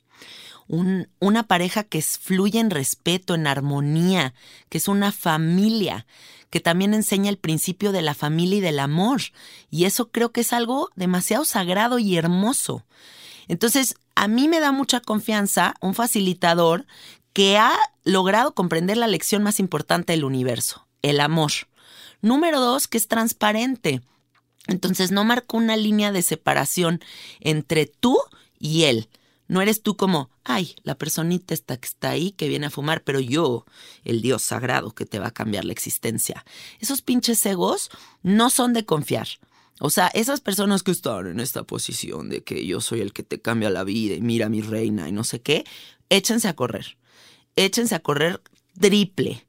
una 0.68 1.42
pareja 1.48 1.82
que 1.82 2.00
fluye 2.00 2.60
en 2.60 2.70
respeto, 2.70 3.34
en 3.34 3.48
armonía, 3.48 4.34
que 4.68 4.78
es 4.78 4.86
una 4.86 5.10
familia, 5.10 6.06
que 6.50 6.60
también 6.60 6.94
enseña 6.94 7.28
el 7.28 7.38
principio 7.38 7.90
de 7.90 8.02
la 8.02 8.14
familia 8.14 8.58
y 8.58 8.60
del 8.60 8.78
amor. 8.78 9.20
Y 9.68 9.86
eso 9.86 10.12
creo 10.12 10.30
que 10.30 10.42
es 10.42 10.52
algo 10.52 10.90
demasiado 10.94 11.44
sagrado 11.44 11.98
y 11.98 12.16
hermoso. 12.16 12.84
Entonces, 13.48 13.94
a 14.14 14.28
mí 14.28 14.48
me 14.48 14.60
da 14.60 14.72
mucha 14.72 15.00
confianza 15.00 15.74
un 15.80 15.94
facilitador 15.94 16.86
que 17.32 17.58
ha 17.58 17.72
logrado 18.04 18.54
comprender 18.54 18.96
la 18.96 19.06
lección 19.06 19.42
más 19.42 19.58
importante 19.58 20.12
del 20.12 20.24
universo, 20.24 20.86
el 21.02 21.20
amor. 21.20 21.52
Número 22.20 22.60
dos, 22.60 22.88
que 22.88 22.98
es 22.98 23.08
transparente. 23.08 24.02
Entonces 24.68 25.10
no 25.10 25.24
marca 25.24 25.56
una 25.56 25.76
línea 25.76 26.12
de 26.12 26.22
separación 26.22 27.00
entre 27.40 27.86
tú 27.86 28.18
y 28.58 28.84
él. 28.84 29.08
No 29.48 29.60
eres 29.60 29.82
tú 29.82 29.96
como, 29.96 30.30
ay, 30.44 30.76
la 30.82 30.94
personita 30.94 31.52
está 31.52 31.76
que 31.76 31.86
está 31.86 32.10
ahí, 32.10 32.32
que 32.32 32.48
viene 32.48 32.66
a 32.66 32.70
fumar, 32.70 33.02
pero 33.02 33.20
yo, 33.20 33.66
el 34.04 34.22
Dios 34.22 34.42
sagrado 34.42 34.94
que 34.94 35.04
te 35.04 35.18
va 35.18 35.28
a 35.28 35.32
cambiar 35.32 35.64
la 35.64 35.72
existencia. 35.72 36.44
Esos 36.78 37.02
pinches 37.02 37.44
egos 37.44 37.90
no 38.22 38.50
son 38.50 38.72
de 38.72 38.86
confiar. 38.86 39.28
O 39.80 39.90
sea, 39.90 40.08
esas 40.08 40.40
personas 40.40 40.82
que 40.82 40.90
están 40.90 41.26
en 41.26 41.40
esta 41.40 41.64
posición 41.64 42.28
de 42.28 42.42
que 42.42 42.66
yo 42.66 42.80
soy 42.80 43.00
el 43.00 43.12
que 43.12 43.22
te 43.22 43.40
cambia 43.40 43.70
la 43.70 43.84
vida 43.84 44.14
y 44.14 44.20
mira 44.20 44.48
mi 44.48 44.60
reina 44.60 45.08
y 45.08 45.12
no 45.12 45.24
sé 45.24 45.40
qué, 45.40 45.64
échense 46.08 46.48
a 46.48 46.54
correr. 46.54 46.96
Échense 47.56 47.94
a 47.94 48.00
correr 48.00 48.40
triple. 48.78 49.44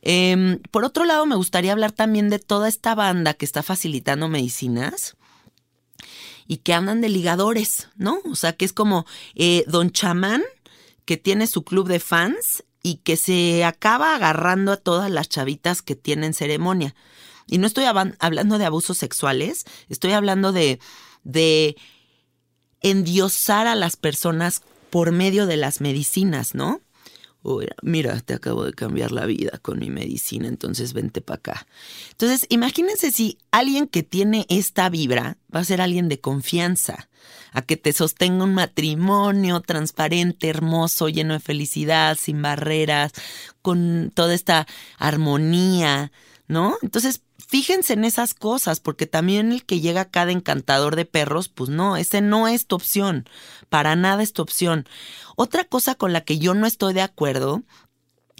Em, 0.00 0.60
por 0.70 0.84
otro 0.84 1.04
lado, 1.04 1.26
me 1.26 1.36
gustaría 1.36 1.72
hablar 1.72 1.92
también 1.92 2.30
de 2.30 2.38
toda 2.38 2.68
esta 2.68 2.94
banda 2.94 3.34
que 3.34 3.44
está 3.44 3.62
facilitando 3.62 4.28
medicinas 4.28 5.16
y 6.46 6.58
que 6.58 6.74
andan 6.74 7.00
de 7.00 7.08
ligadores, 7.08 7.88
¿no? 7.96 8.20
O 8.30 8.36
sea, 8.36 8.52
que 8.54 8.64
es 8.64 8.72
como 8.72 9.06
eh, 9.34 9.64
Don 9.66 9.90
Chamán, 9.90 10.42
que 11.04 11.16
tiene 11.16 11.46
su 11.46 11.64
club 11.64 11.88
de 11.88 12.00
fans 12.00 12.64
y 12.82 12.96
que 12.96 13.16
se 13.16 13.64
acaba 13.64 14.14
agarrando 14.14 14.72
a 14.72 14.76
todas 14.76 15.10
las 15.10 15.28
chavitas 15.28 15.80
que 15.80 15.96
tienen 15.96 16.34
ceremonia. 16.34 16.94
Y 17.46 17.58
no 17.58 17.66
estoy 17.66 17.84
hablando 17.84 18.58
de 18.58 18.64
abusos 18.64 18.98
sexuales, 18.98 19.64
estoy 19.88 20.12
hablando 20.12 20.52
de, 20.52 20.80
de 21.22 21.76
endiosar 22.80 23.66
a 23.66 23.74
las 23.74 23.96
personas 23.96 24.62
por 24.90 25.12
medio 25.12 25.46
de 25.46 25.56
las 25.56 25.80
medicinas, 25.80 26.54
¿no? 26.54 26.80
mira, 27.82 28.20
te 28.20 28.34
acabo 28.34 28.64
de 28.64 28.72
cambiar 28.72 29.12
la 29.12 29.26
vida 29.26 29.58
con 29.60 29.78
mi 29.78 29.90
medicina, 29.90 30.48
entonces 30.48 30.92
vente 30.92 31.20
para 31.20 31.36
acá. 31.38 31.66
Entonces, 32.10 32.46
imagínense 32.48 33.12
si 33.12 33.38
alguien 33.50 33.86
que 33.86 34.02
tiene 34.02 34.46
esta 34.48 34.88
vibra 34.88 35.36
va 35.54 35.60
a 35.60 35.64
ser 35.64 35.80
alguien 35.80 36.08
de 36.08 36.20
confianza, 36.20 37.08
a 37.52 37.62
que 37.62 37.76
te 37.76 37.92
sostenga 37.92 38.44
un 38.44 38.54
matrimonio 38.54 39.60
transparente, 39.60 40.48
hermoso, 40.48 41.08
lleno 41.08 41.34
de 41.34 41.40
felicidad, 41.40 42.16
sin 42.18 42.40
barreras, 42.40 43.12
con 43.62 44.10
toda 44.14 44.34
esta 44.34 44.66
armonía, 44.98 46.12
¿no? 46.48 46.76
Entonces, 46.82 47.22
fíjense 47.54 47.92
en 47.92 48.04
esas 48.04 48.34
cosas, 48.34 48.80
porque 48.80 49.06
también 49.06 49.52
el 49.52 49.64
que 49.64 49.78
llega 49.78 50.10
de 50.12 50.32
encantador 50.32 50.96
de 50.96 51.04
perros, 51.04 51.48
pues 51.48 51.70
no, 51.70 51.96
ese 51.96 52.20
no 52.20 52.48
es 52.48 52.66
tu 52.66 52.74
opción, 52.74 53.28
para 53.68 53.94
nada 53.94 54.24
es 54.24 54.32
tu 54.32 54.42
opción. 54.42 54.88
Otra 55.36 55.62
cosa 55.62 55.94
con 55.94 56.12
la 56.12 56.22
que 56.22 56.40
yo 56.40 56.54
no 56.54 56.66
estoy 56.66 56.94
de 56.94 57.02
acuerdo, 57.02 57.62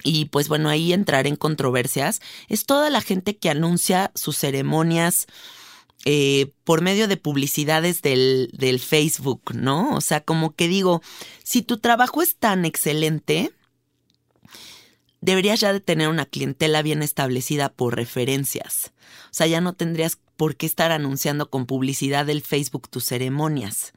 y 0.02 0.25
pues 0.25 0.49
bueno, 0.49 0.68
ahí 0.68 0.92
entrar 0.92 1.28
en 1.28 1.37
controversias, 1.37 2.23
es 2.49 2.66
toda 2.66 2.90
la 2.90 3.00
gente 3.00 3.37
que 3.37 3.50
anuncia 3.50 4.11
sus 4.16 4.37
ceremonias. 4.37 5.28
Eh, 6.06 6.52
por 6.64 6.83
medio 6.83 7.09
de 7.09 7.16
publicidades 7.16 8.02
del, 8.02 8.50
del 8.52 8.78
Facebook, 8.78 9.54
¿no? 9.54 9.94
O 9.94 10.02
sea, 10.02 10.21
como 10.21 10.54
que 10.54 10.68
digo, 10.68 11.00
si 11.44 11.62
tu 11.62 11.78
trabajo 11.78 12.21
es 12.21 12.37
tan 12.37 12.66
excelente, 12.66 13.53
deberías 15.25 15.61
ya 15.61 15.78
tener 15.81 16.09
una 16.09 16.26
clientela 16.26 16.83
bien 16.83 17.02
establecida 17.02 17.71
por 17.71 17.97
referencias. 17.97 18.93
O 19.26 19.33
sea, 19.35 19.47
ya 19.47 19.62
no 19.62 19.73
tendrías 19.73 20.19
por 20.37 20.57
qué 20.57 20.66
estar 20.66 20.93
anunciando 20.93 21.49
con 21.49 21.64
publicidad 21.64 22.26
del 22.26 22.43
Facebook 22.43 22.90
tus 22.90 23.07
ceremonias. 23.07 23.93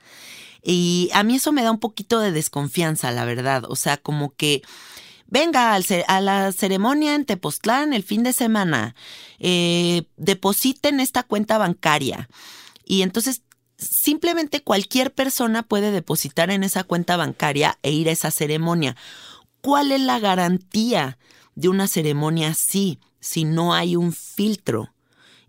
Y 0.63 1.09
a 1.13 1.23
mí 1.23 1.35
eso 1.35 1.51
me 1.51 1.63
da 1.63 1.71
un 1.71 1.79
poquito 1.79 2.19
de 2.19 2.31
desconfianza, 2.31 3.11
la 3.11 3.25
verdad. 3.25 3.63
O 3.67 3.75
sea, 3.75 3.97
como 3.97 4.33
que 4.35 4.61
venga 5.27 5.75
a 5.75 6.21
la 6.21 6.51
ceremonia 6.53 7.13
en 7.13 7.25
Tepoztlán 7.25 7.91
el 7.93 8.03
fin 8.03 8.23
de 8.23 8.31
semana, 8.31 8.95
eh, 9.39 10.03
depositen 10.15 11.01
esta 11.01 11.23
cuenta 11.23 11.57
bancaria. 11.57 12.29
Y 12.85 13.01
entonces 13.01 13.41
simplemente 13.77 14.63
cualquier 14.63 15.13
persona 15.13 15.63
puede 15.63 15.91
depositar 15.91 16.49
en 16.51 16.63
esa 16.63 16.83
cuenta 16.83 17.17
bancaria 17.17 17.77
e 17.83 17.91
ir 17.91 18.07
a 18.07 18.13
esa 18.13 18.31
ceremonia. 18.31 18.95
¿Cuál 19.67 19.91
es 19.91 19.99
la 19.99 20.17
garantía 20.17 21.17
de 21.55 21.67
una 21.67 21.89
ceremonia 21.89 22.51
así 22.51 23.01
si 23.19 23.43
no 23.43 23.73
hay 23.73 23.97
un 23.97 24.13
filtro? 24.13 24.93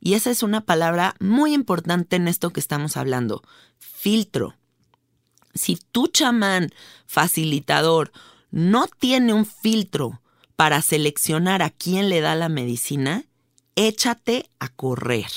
Y 0.00 0.14
esa 0.14 0.32
es 0.32 0.42
una 0.42 0.62
palabra 0.62 1.14
muy 1.20 1.54
importante 1.54 2.16
en 2.16 2.26
esto 2.26 2.50
que 2.50 2.58
estamos 2.58 2.96
hablando, 2.96 3.44
filtro. 3.78 4.56
Si 5.54 5.76
tu 5.76 6.08
chamán 6.08 6.70
facilitador 7.06 8.10
no 8.50 8.88
tiene 8.88 9.34
un 9.34 9.46
filtro 9.46 10.20
para 10.56 10.82
seleccionar 10.82 11.62
a 11.62 11.70
quién 11.70 12.08
le 12.08 12.20
da 12.20 12.34
la 12.34 12.48
medicina, 12.48 13.24
échate 13.76 14.50
a 14.58 14.68
correr 14.68 15.30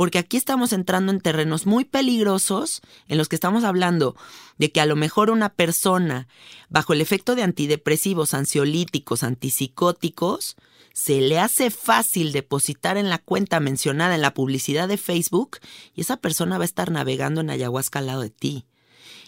porque 0.00 0.18
aquí 0.18 0.38
estamos 0.38 0.72
entrando 0.72 1.12
en 1.12 1.20
terrenos 1.20 1.66
muy 1.66 1.84
peligrosos 1.84 2.80
en 3.06 3.18
los 3.18 3.28
que 3.28 3.36
estamos 3.36 3.64
hablando 3.64 4.16
de 4.56 4.72
que 4.72 4.80
a 4.80 4.86
lo 4.86 4.96
mejor 4.96 5.28
una 5.28 5.50
persona 5.50 6.26
bajo 6.70 6.94
el 6.94 7.02
efecto 7.02 7.34
de 7.34 7.42
antidepresivos, 7.42 8.32
ansiolíticos, 8.32 9.22
antipsicóticos, 9.22 10.56
se 10.94 11.20
le 11.20 11.38
hace 11.38 11.70
fácil 11.70 12.32
depositar 12.32 12.96
en 12.96 13.10
la 13.10 13.18
cuenta 13.18 13.60
mencionada 13.60 14.14
en 14.14 14.22
la 14.22 14.32
publicidad 14.32 14.88
de 14.88 14.96
Facebook 14.96 15.58
y 15.94 16.00
esa 16.00 16.16
persona 16.16 16.56
va 16.56 16.64
a 16.64 16.72
estar 16.72 16.90
navegando 16.90 17.42
en 17.42 17.50
ayahuasca 17.50 17.98
al 17.98 18.06
lado 18.06 18.22
de 18.22 18.30
ti. 18.30 18.64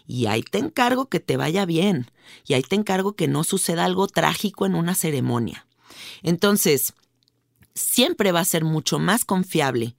Y 0.07 0.25
ahí 0.25 0.43
te 0.43 0.57
encargo 0.57 1.11
que 1.11 1.21
te 1.21 1.37
vaya 1.37 1.67
bien. 1.67 2.11
Y 2.47 2.55
ahí 2.55 2.63
te 2.63 2.77
encargo 2.77 3.13
que 3.13 3.29
no 3.29 3.45
suceda 3.45 3.85
algo 3.85 4.07
trágico 4.07 4.65
en 4.65 4.75
una 4.75 4.95
ceremonia. 4.95 5.67
Entonces, 6.23 6.95
siempre 7.75 8.33
va 8.33 8.41
a 8.41 8.47
ser 8.47 8.65
mucho 8.65 8.99
más 8.99 9.27
confiable 9.27 9.97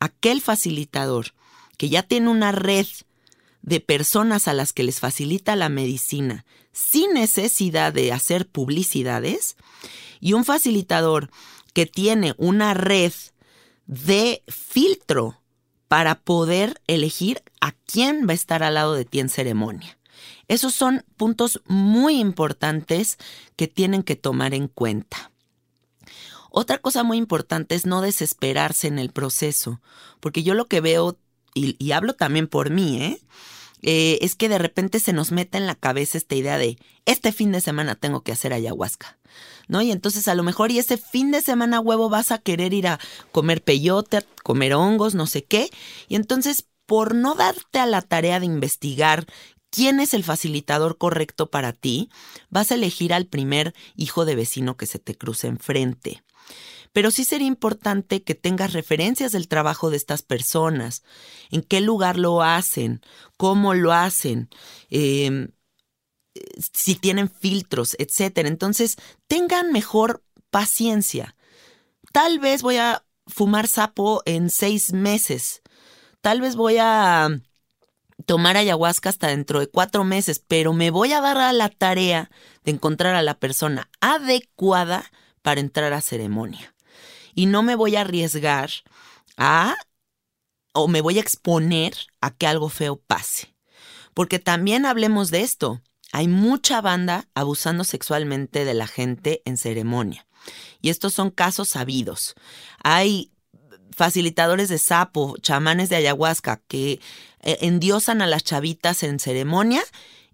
aquel 0.00 0.40
facilitador 0.40 1.34
que 1.76 1.88
ya 1.88 2.02
tiene 2.02 2.28
una 2.28 2.52
red 2.52 2.86
de 3.62 3.80
personas 3.80 4.48
a 4.48 4.54
las 4.54 4.72
que 4.72 4.82
les 4.82 5.00
facilita 5.00 5.56
la 5.56 5.68
medicina 5.68 6.44
sin 6.72 7.12
necesidad 7.12 7.92
de 7.92 8.12
hacer 8.12 8.48
publicidades 8.48 9.56
y 10.20 10.32
un 10.32 10.44
facilitador 10.44 11.30
que 11.72 11.86
tiene 11.86 12.34
una 12.38 12.74
red 12.74 13.12
de 13.86 14.42
filtro 14.46 15.40
para 15.88 16.20
poder 16.20 16.80
elegir 16.86 17.42
a 17.60 17.72
quién 17.72 18.26
va 18.28 18.32
a 18.32 18.34
estar 18.34 18.62
al 18.62 18.74
lado 18.74 18.94
de 18.94 19.04
ti 19.04 19.20
en 19.20 19.28
ceremonia. 19.28 19.98
Esos 20.46 20.74
son 20.74 21.04
puntos 21.16 21.60
muy 21.66 22.20
importantes 22.20 23.18
que 23.56 23.68
tienen 23.68 24.02
que 24.02 24.16
tomar 24.16 24.54
en 24.54 24.68
cuenta. 24.68 25.30
Otra 26.50 26.78
cosa 26.78 27.02
muy 27.02 27.18
importante 27.18 27.74
es 27.74 27.86
no 27.86 28.00
desesperarse 28.00 28.86
en 28.86 28.98
el 28.98 29.10
proceso, 29.10 29.80
porque 30.20 30.42
yo 30.42 30.54
lo 30.54 30.66
que 30.66 30.80
veo, 30.80 31.18
y, 31.54 31.92
hablo 31.92 32.14
también 32.14 32.46
por 32.46 32.70
mí, 32.70 33.02
¿eh? 33.02 33.20
¿eh? 33.82 34.18
es 34.22 34.34
que 34.34 34.48
de 34.48 34.58
repente 34.58 35.00
se 35.00 35.12
nos 35.12 35.32
mete 35.32 35.58
en 35.58 35.66
la 35.66 35.74
cabeza 35.74 36.18
esta 36.18 36.34
idea 36.34 36.58
de, 36.58 36.78
este 37.04 37.32
fin 37.32 37.52
de 37.52 37.60
semana 37.60 37.94
tengo 37.94 38.22
que 38.22 38.32
hacer 38.32 38.52
ayahuasca, 38.52 39.18
¿no? 39.66 39.82
Y 39.82 39.92
entonces 39.92 40.28
a 40.28 40.34
lo 40.34 40.42
mejor 40.42 40.70
y 40.70 40.78
ese 40.78 40.96
fin 40.96 41.30
de 41.30 41.42
semana 41.42 41.80
huevo 41.80 42.08
vas 42.08 42.32
a 42.32 42.38
querer 42.38 42.72
ir 42.72 42.86
a 42.86 43.00
comer 43.32 43.62
peyote, 43.62 44.24
comer 44.42 44.74
hongos, 44.74 45.14
no 45.14 45.26
sé 45.26 45.44
qué, 45.44 45.70
y 46.08 46.16
entonces 46.16 46.66
por 46.86 47.14
no 47.14 47.34
darte 47.34 47.78
a 47.78 47.86
la 47.86 48.00
tarea 48.00 48.40
de 48.40 48.46
investigar 48.46 49.26
quién 49.70 50.00
es 50.00 50.14
el 50.14 50.24
facilitador 50.24 50.96
correcto 50.96 51.50
para 51.50 51.74
ti, 51.74 52.08
vas 52.48 52.70
a 52.70 52.76
elegir 52.76 53.12
al 53.12 53.26
primer 53.26 53.74
hijo 53.94 54.24
de 54.24 54.34
vecino 54.34 54.78
que 54.78 54.86
se 54.86 54.98
te 54.98 55.14
cruce 55.14 55.48
enfrente 55.48 56.22
pero 56.92 57.10
sí 57.10 57.24
sería 57.24 57.46
importante 57.46 58.22
que 58.22 58.34
tengas 58.34 58.72
referencias 58.72 59.32
del 59.32 59.48
trabajo 59.48 59.90
de 59.90 59.96
estas 59.96 60.22
personas, 60.22 61.02
en 61.50 61.62
qué 61.62 61.80
lugar 61.80 62.18
lo 62.18 62.42
hacen, 62.42 63.00
cómo 63.36 63.74
lo 63.74 63.92
hacen, 63.92 64.48
em, 64.90 65.50
si 66.72 66.94
tienen 66.94 67.30
filtros, 67.30 67.96
etc. 67.98 68.46
Entonces, 68.46 68.96
tengan 69.26 69.72
mejor 69.72 70.22
paciencia. 70.50 71.36
Tal 72.12 72.38
vez 72.38 72.62
voy 72.62 72.76
a 72.76 73.04
fumar 73.26 73.66
sapo 73.66 74.22
en 74.24 74.50
seis 74.50 74.92
meses. 74.92 75.62
Tal 76.20 76.40
vez 76.40 76.56
voy 76.56 76.76
a 76.80 77.28
tomar 78.26 78.56
ayahuasca 78.56 79.08
hasta 79.08 79.28
dentro 79.28 79.60
de 79.60 79.68
cuatro 79.68 80.04
meses, 80.04 80.42
pero 80.46 80.72
me 80.72 80.90
voy 80.90 81.12
a 81.12 81.20
dar 81.20 81.38
a 81.38 81.52
la 81.52 81.68
tarea 81.68 82.30
de 82.64 82.72
encontrar 82.72 83.14
a 83.14 83.22
la 83.22 83.38
persona 83.38 83.88
adecuada 84.00 85.10
para 85.42 85.60
entrar 85.60 85.92
a 85.92 86.00
ceremonia 86.00 86.74
y 87.38 87.46
no 87.46 87.62
me 87.62 87.76
voy 87.76 87.94
a 87.94 88.00
arriesgar 88.00 88.68
a 89.36 89.76
o 90.72 90.88
me 90.88 91.00
voy 91.00 91.18
a 91.18 91.20
exponer 91.20 91.94
a 92.20 92.32
que 92.32 92.48
algo 92.48 92.68
feo 92.68 92.96
pase. 92.96 93.54
Porque 94.12 94.40
también 94.40 94.84
hablemos 94.84 95.30
de 95.30 95.42
esto. 95.42 95.80
Hay 96.10 96.26
mucha 96.26 96.80
banda 96.80 97.28
abusando 97.34 97.84
sexualmente 97.84 98.64
de 98.64 98.74
la 98.74 98.88
gente 98.88 99.40
en 99.44 99.56
ceremonia. 99.56 100.26
Y 100.82 100.88
estos 100.88 101.14
son 101.14 101.30
casos 101.30 101.68
sabidos. 101.68 102.34
Hay 102.82 103.30
facilitadores 103.92 104.68
de 104.68 104.78
sapo, 104.78 105.36
chamanes 105.40 105.90
de 105.90 105.96
ayahuasca 105.96 106.60
que 106.66 106.98
eh, 107.42 107.58
endiosan 107.60 108.20
a 108.20 108.26
las 108.26 108.42
chavitas 108.42 109.04
en 109.04 109.20
ceremonia 109.20 109.84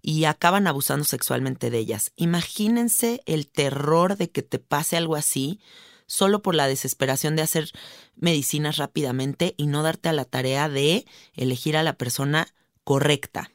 y 0.01 0.23
acaban 0.23 0.65
abusando 0.65 1.05
sexualmente 1.05 1.69
de 1.69 1.77
ellas. 1.77 2.13
Imagínense 2.15 3.21
el 3.27 3.45
terror 3.45 4.17
de 4.17 4.31
que 4.31 4.41
te 4.41 4.57
pase 4.57 4.97
algo 4.97 5.15
así 5.15 5.59
solo 6.07 6.41
por 6.41 6.55
la 6.55 6.67
desesperación 6.67 7.35
de 7.35 7.41
hacer 7.41 7.71
medicinas 8.15 8.77
rápidamente 8.77 9.55
y 9.57 9.67
no 9.67 9.83
darte 9.83 10.09
a 10.09 10.13
la 10.13 10.25
tarea 10.25 10.69
de 10.69 11.05
elegir 11.33 11.77
a 11.77 11.83
la 11.83 11.97
persona 11.97 12.47
correcta. 12.83 13.51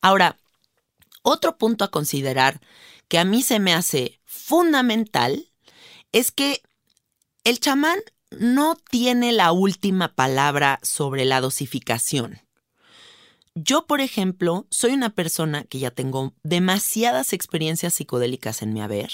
Ahora, 0.00 0.38
otro 1.22 1.58
punto 1.58 1.84
a 1.84 1.90
considerar 1.90 2.60
que 3.08 3.18
a 3.18 3.24
mí 3.24 3.42
se 3.42 3.58
me 3.58 3.74
hace 3.74 4.20
fundamental 4.24 5.50
es 6.12 6.30
que 6.30 6.62
el 7.44 7.60
chamán 7.60 7.98
no 8.30 8.76
tiene 8.90 9.32
la 9.32 9.52
última 9.52 10.14
palabra 10.14 10.80
sobre 10.82 11.24
la 11.24 11.40
dosificación. 11.40 12.40
Yo, 13.54 13.86
por 13.86 14.00
ejemplo, 14.00 14.66
soy 14.70 14.92
una 14.92 15.10
persona 15.10 15.64
que 15.64 15.78
ya 15.78 15.90
tengo 15.90 16.34
demasiadas 16.42 17.32
experiencias 17.32 17.94
psicodélicas 17.94 18.62
en 18.62 18.72
mi 18.72 18.82
haber 18.82 19.12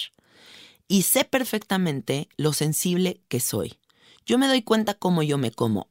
y 0.90 1.02
sé 1.02 1.24
perfectamente 1.24 2.28
lo 2.36 2.52
sensible 2.52 3.20
que 3.28 3.38
soy. 3.38 3.78
Yo 4.26 4.38
me 4.38 4.48
doy 4.48 4.62
cuenta 4.62 4.94
cómo 4.94 5.22
yo 5.22 5.38
me 5.38 5.52
como 5.52 5.88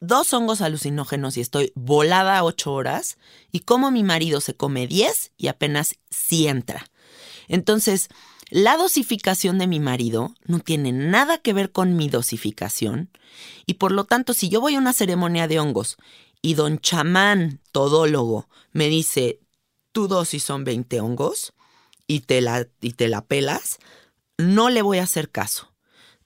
dos 0.00 0.32
hongos 0.32 0.62
alucinógenos 0.62 1.36
y 1.36 1.42
estoy 1.42 1.70
volada 1.74 2.42
ocho 2.42 2.72
horas 2.72 3.18
y 3.52 3.60
cómo 3.60 3.90
mi 3.90 4.02
marido 4.04 4.40
se 4.40 4.54
come 4.54 4.86
diez 4.86 5.32
y 5.36 5.48
apenas 5.48 5.96
sí 6.08 6.48
entra. 6.48 6.90
Entonces, 7.46 8.08
la 8.48 8.78
dosificación 8.78 9.58
de 9.58 9.66
mi 9.66 9.80
marido 9.80 10.34
no 10.46 10.60
tiene 10.60 10.92
nada 10.92 11.36
que 11.36 11.52
ver 11.52 11.70
con 11.70 11.94
mi 11.94 12.08
dosificación 12.08 13.10
y 13.66 13.74
por 13.74 13.92
lo 13.92 14.04
tanto 14.04 14.32
si 14.32 14.48
yo 14.48 14.62
voy 14.62 14.76
a 14.76 14.78
una 14.78 14.94
ceremonia 14.94 15.46
de 15.46 15.60
hongos 15.60 15.98
y 16.40 16.54
don 16.54 16.78
chamán 16.78 17.60
todólogo 17.70 18.48
me 18.72 18.88
dice 18.88 19.40
tu 19.92 20.08
dosis 20.08 20.42
son 20.42 20.64
20 20.64 21.02
hongos 21.02 21.52
y 22.06 22.20
te 22.20 22.40
la, 22.40 22.66
y 22.80 22.94
te 22.94 23.08
la 23.08 23.26
pelas, 23.26 23.78
no 24.38 24.70
le 24.70 24.82
voy 24.82 24.98
a 24.98 25.02
hacer 25.02 25.30
caso. 25.30 25.72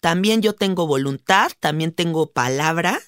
También 0.00 0.42
yo 0.42 0.54
tengo 0.54 0.86
voluntad, 0.86 1.50
también 1.60 1.92
tengo 1.92 2.30
palabra 2.30 3.00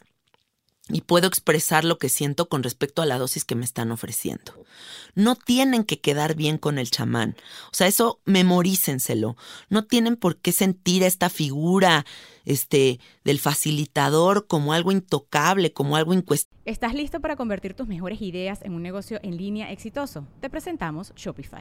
y 0.89 1.01
puedo 1.01 1.27
expresar 1.27 1.85
lo 1.85 1.99
que 1.99 2.09
siento 2.09 2.49
con 2.49 2.63
respecto 2.63 3.01
a 3.01 3.07
la 3.07 3.19
dosis 3.19 3.45
que 3.45 3.55
me 3.55 3.65
están 3.65 3.91
ofreciendo. 3.91 4.53
No 5.15 5.35
tienen 5.35 5.85
que 5.85 6.01
quedar 6.01 6.35
bien 6.35 6.59
con 6.59 6.79
el 6.79 6.91
chamán. 6.91 7.37
O 7.67 7.75
sea, 7.75 7.87
eso 7.87 8.21
memorícenselo. 8.27 9.37
No 9.71 9.85
tienen 9.85 10.17
por 10.17 10.37
qué 10.37 10.53
sentir 10.53 11.03
esta 11.03 11.31
figura 11.31 12.05
este, 12.45 13.01
del 13.25 13.39
facilitador 13.39 14.47
como 14.47 14.73
algo 14.73 14.93
intocable, 14.93 15.73
como 15.73 15.97
algo 15.97 16.13
incuestionable. 16.13 16.71
¿Estás 16.71 16.95
listo 16.95 17.21
para 17.21 17.37
convertir 17.37 17.75
tus 17.75 17.89
mejores 17.89 18.21
ideas 18.21 18.61
en 18.63 18.75
un 18.75 18.83
negocio 18.83 19.19
en 19.23 19.37
línea 19.37 19.73
exitoso? 19.73 20.27
Te 20.41 20.51
presentamos 20.51 21.13
Shopify. 21.17 21.61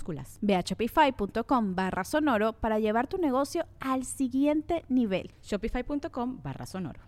Ve 0.41 0.55
a 0.55 0.61
shopify.com 0.61 1.75
barra 1.75 2.03
sonoro 2.03 2.53
para 2.53 2.79
llevar 2.79 3.07
tu 3.07 3.17
negocio 3.17 3.65
al 3.79 4.05
siguiente 4.05 4.85
nivel. 4.89 5.31
Shopify.com 5.43 6.41
barra 6.41 6.65
sonoro. 6.65 7.01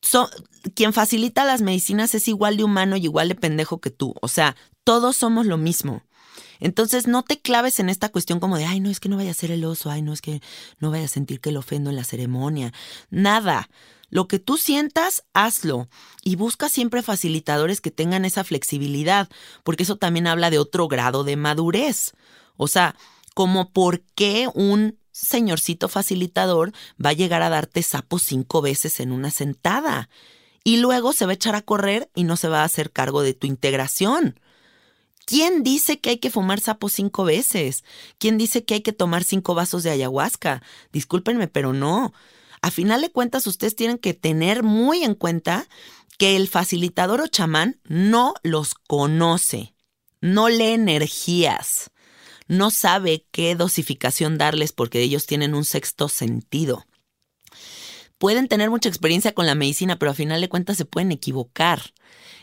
So, 0.00 0.28
quien 0.74 0.92
facilita 0.92 1.44
las 1.44 1.62
medicinas 1.62 2.14
es 2.14 2.28
igual 2.28 2.58
de 2.58 2.64
humano 2.64 2.96
y 2.96 3.04
igual 3.04 3.28
de 3.28 3.34
pendejo 3.34 3.80
que 3.80 3.90
tú. 3.90 4.14
O 4.20 4.28
sea, 4.28 4.54
todos 4.84 5.16
somos 5.16 5.46
lo 5.46 5.56
mismo. 5.56 6.02
Entonces 6.60 7.06
no 7.06 7.22
te 7.22 7.40
claves 7.40 7.80
en 7.80 7.88
esta 7.88 8.10
cuestión 8.10 8.40
como 8.40 8.56
de, 8.56 8.66
ay, 8.66 8.80
no 8.80 8.90
es 8.90 9.00
que 9.00 9.08
no 9.08 9.16
vaya 9.16 9.30
a 9.30 9.34
ser 9.34 9.50
el 9.50 9.64
oso, 9.64 9.90
ay, 9.90 10.02
no 10.02 10.12
es 10.12 10.20
que 10.20 10.40
no 10.78 10.90
vaya 10.90 11.06
a 11.06 11.08
sentir 11.08 11.40
que 11.40 11.52
lo 11.52 11.60
ofendo 11.60 11.90
en 11.90 11.96
la 11.96 12.04
ceremonia. 12.04 12.72
Nada. 13.10 13.68
Lo 14.10 14.28
que 14.28 14.38
tú 14.38 14.56
sientas, 14.56 15.24
hazlo. 15.32 15.88
Y 16.22 16.36
busca 16.36 16.68
siempre 16.68 17.02
facilitadores 17.02 17.80
que 17.80 17.90
tengan 17.90 18.24
esa 18.24 18.44
flexibilidad, 18.44 19.28
porque 19.62 19.82
eso 19.82 19.96
también 19.96 20.26
habla 20.26 20.50
de 20.50 20.58
otro 20.58 20.88
grado 20.88 21.24
de 21.24 21.36
madurez. 21.36 22.12
O 22.56 22.68
sea, 22.68 22.96
como 23.34 23.70
por 23.70 24.00
qué 24.14 24.48
un 24.54 24.98
señorcito 25.12 25.88
facilitador 25.88 26.72
va 27.04 27.10
a 27.10 27.14
llegar 27.14 27.42
a 27.42 27.48
darte 27.48 27.82
sapo 27.82 28.18
cinco 28.18 28.62
veces 28.62 29.00
en 29.00 29.12
una 29.12 29.30
sentada. 29.30 30.08
Y 30.64 30.78
luego 30.78 31.12
se 31.12 31.26
va 31.26 31.32
a 31.32 31.34
echar 31.34 31.54
a 31.54 31.62
correr 31.62 32.10
y 32.14 32.24
no 32.24 32.36
se 32.36 32.48
va 32.48 32.62
a 32.62 32.64
hacer 32.64 32.90
cargo 32.90 33.22
de 33.22 33.34
tu 33.34 33.46
integración. 33.46 34.40
¿Quién 35.26 35.62
dice 35.62 36.00
que 36.00 36.10
hay 36.10 36.18
que 36.18 36.30
fumar 36.30 36.60
sapo 36.60 36.88
cinco 36.88 37.24
veces? 37.24 37.84
¿Quién 38.18 38.38
dice 38.38 38.64
que 38.64 38.74
hay 38.74 38.80
que 38.82 38.92
tomar 38.92 39.24
cinco 39.24 39.54
vasos 39.54 39.82
de 39.82 39.90
ayahuasca? 39.90 40.62
Discúlpenme, 40.92 41.48
pero 41.48 41.72
no 41.72 42.12
a 42.64 42.70
final 42.70 43.02
de 43.02 43.12
cuentas 43.12 43.46
ustedes 43.46 43.76
tienen 43.76 43.98
que 43.98 44.14
tener 44.14 44.62
muy 44.62 45.04
en 45.04 45.14
cuenta 45.14 45.68
que 46.16 46.34
el 46.34 46.48
facilitador 46.48 47.20
o 47.20 47.26
chamán 47.26 47.78
no 47.84 48.32
los 48.42 48.74
conoce, 48.74 49.74
no 50.22 50.48
lee 50.48 50.72
energías, 50.72 51.90
no 52.48 52.70
sabe 52.70 53.26
qué 53.30 53.54
dosificación 53.54 54.38
darles 54.38 54.72
porque 54.72 55.02
ellos 55.02 55.26
tienen 55.26 55.54
un 55.54 55.66
sexto 55.66 56.08
sentido. 56.08 56.86
Pueden 58.16 58.48
tener 58.48 58.70
mucha 58.70 58.88
experiencia 58.88 59.34
con 59.34 59.44
la 59.44 59.54
medicina, 59.54 59.98
pero 59.98 60.12
a 60.12 60.14
final 60.14 60.40
de 60.40 60.48
cuentas 60.48 60.78
se 60.78 60.86
pueden 60.86 61.12
equivocar. 61.12 61.92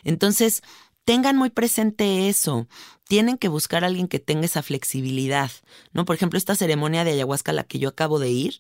Entonces, 0.04 0.62
tengan 1.04 1.36
muy 1.36 1.50
presente 1.50 2.30
eso. 2.30 2.68
Tienen 3.08 3.40
que 3.40 3.48
buscar 3.48 3.84
a 3.84 3.88
alguien 3.88 4.08
que 4.08 4.20
tenga 4.20 4.46
esa 4.46 4.62
flexibilidad, 4.62 5.50
¿no? 5.94 6.06
Por 6.06 6.16
ejemplo, 6.16 6.38
esta 6.38 6.56
ceremonia 6.56 7.04
de 7.04 7.14
ayahuasca 7.14 7.50
a 7.50 7.56
la 7.56 7.64
que 7.64 7.80
yo 7.80 7.90
acabo 7.90 8.20
de 8.20 8.30
ir, 8.30 8.60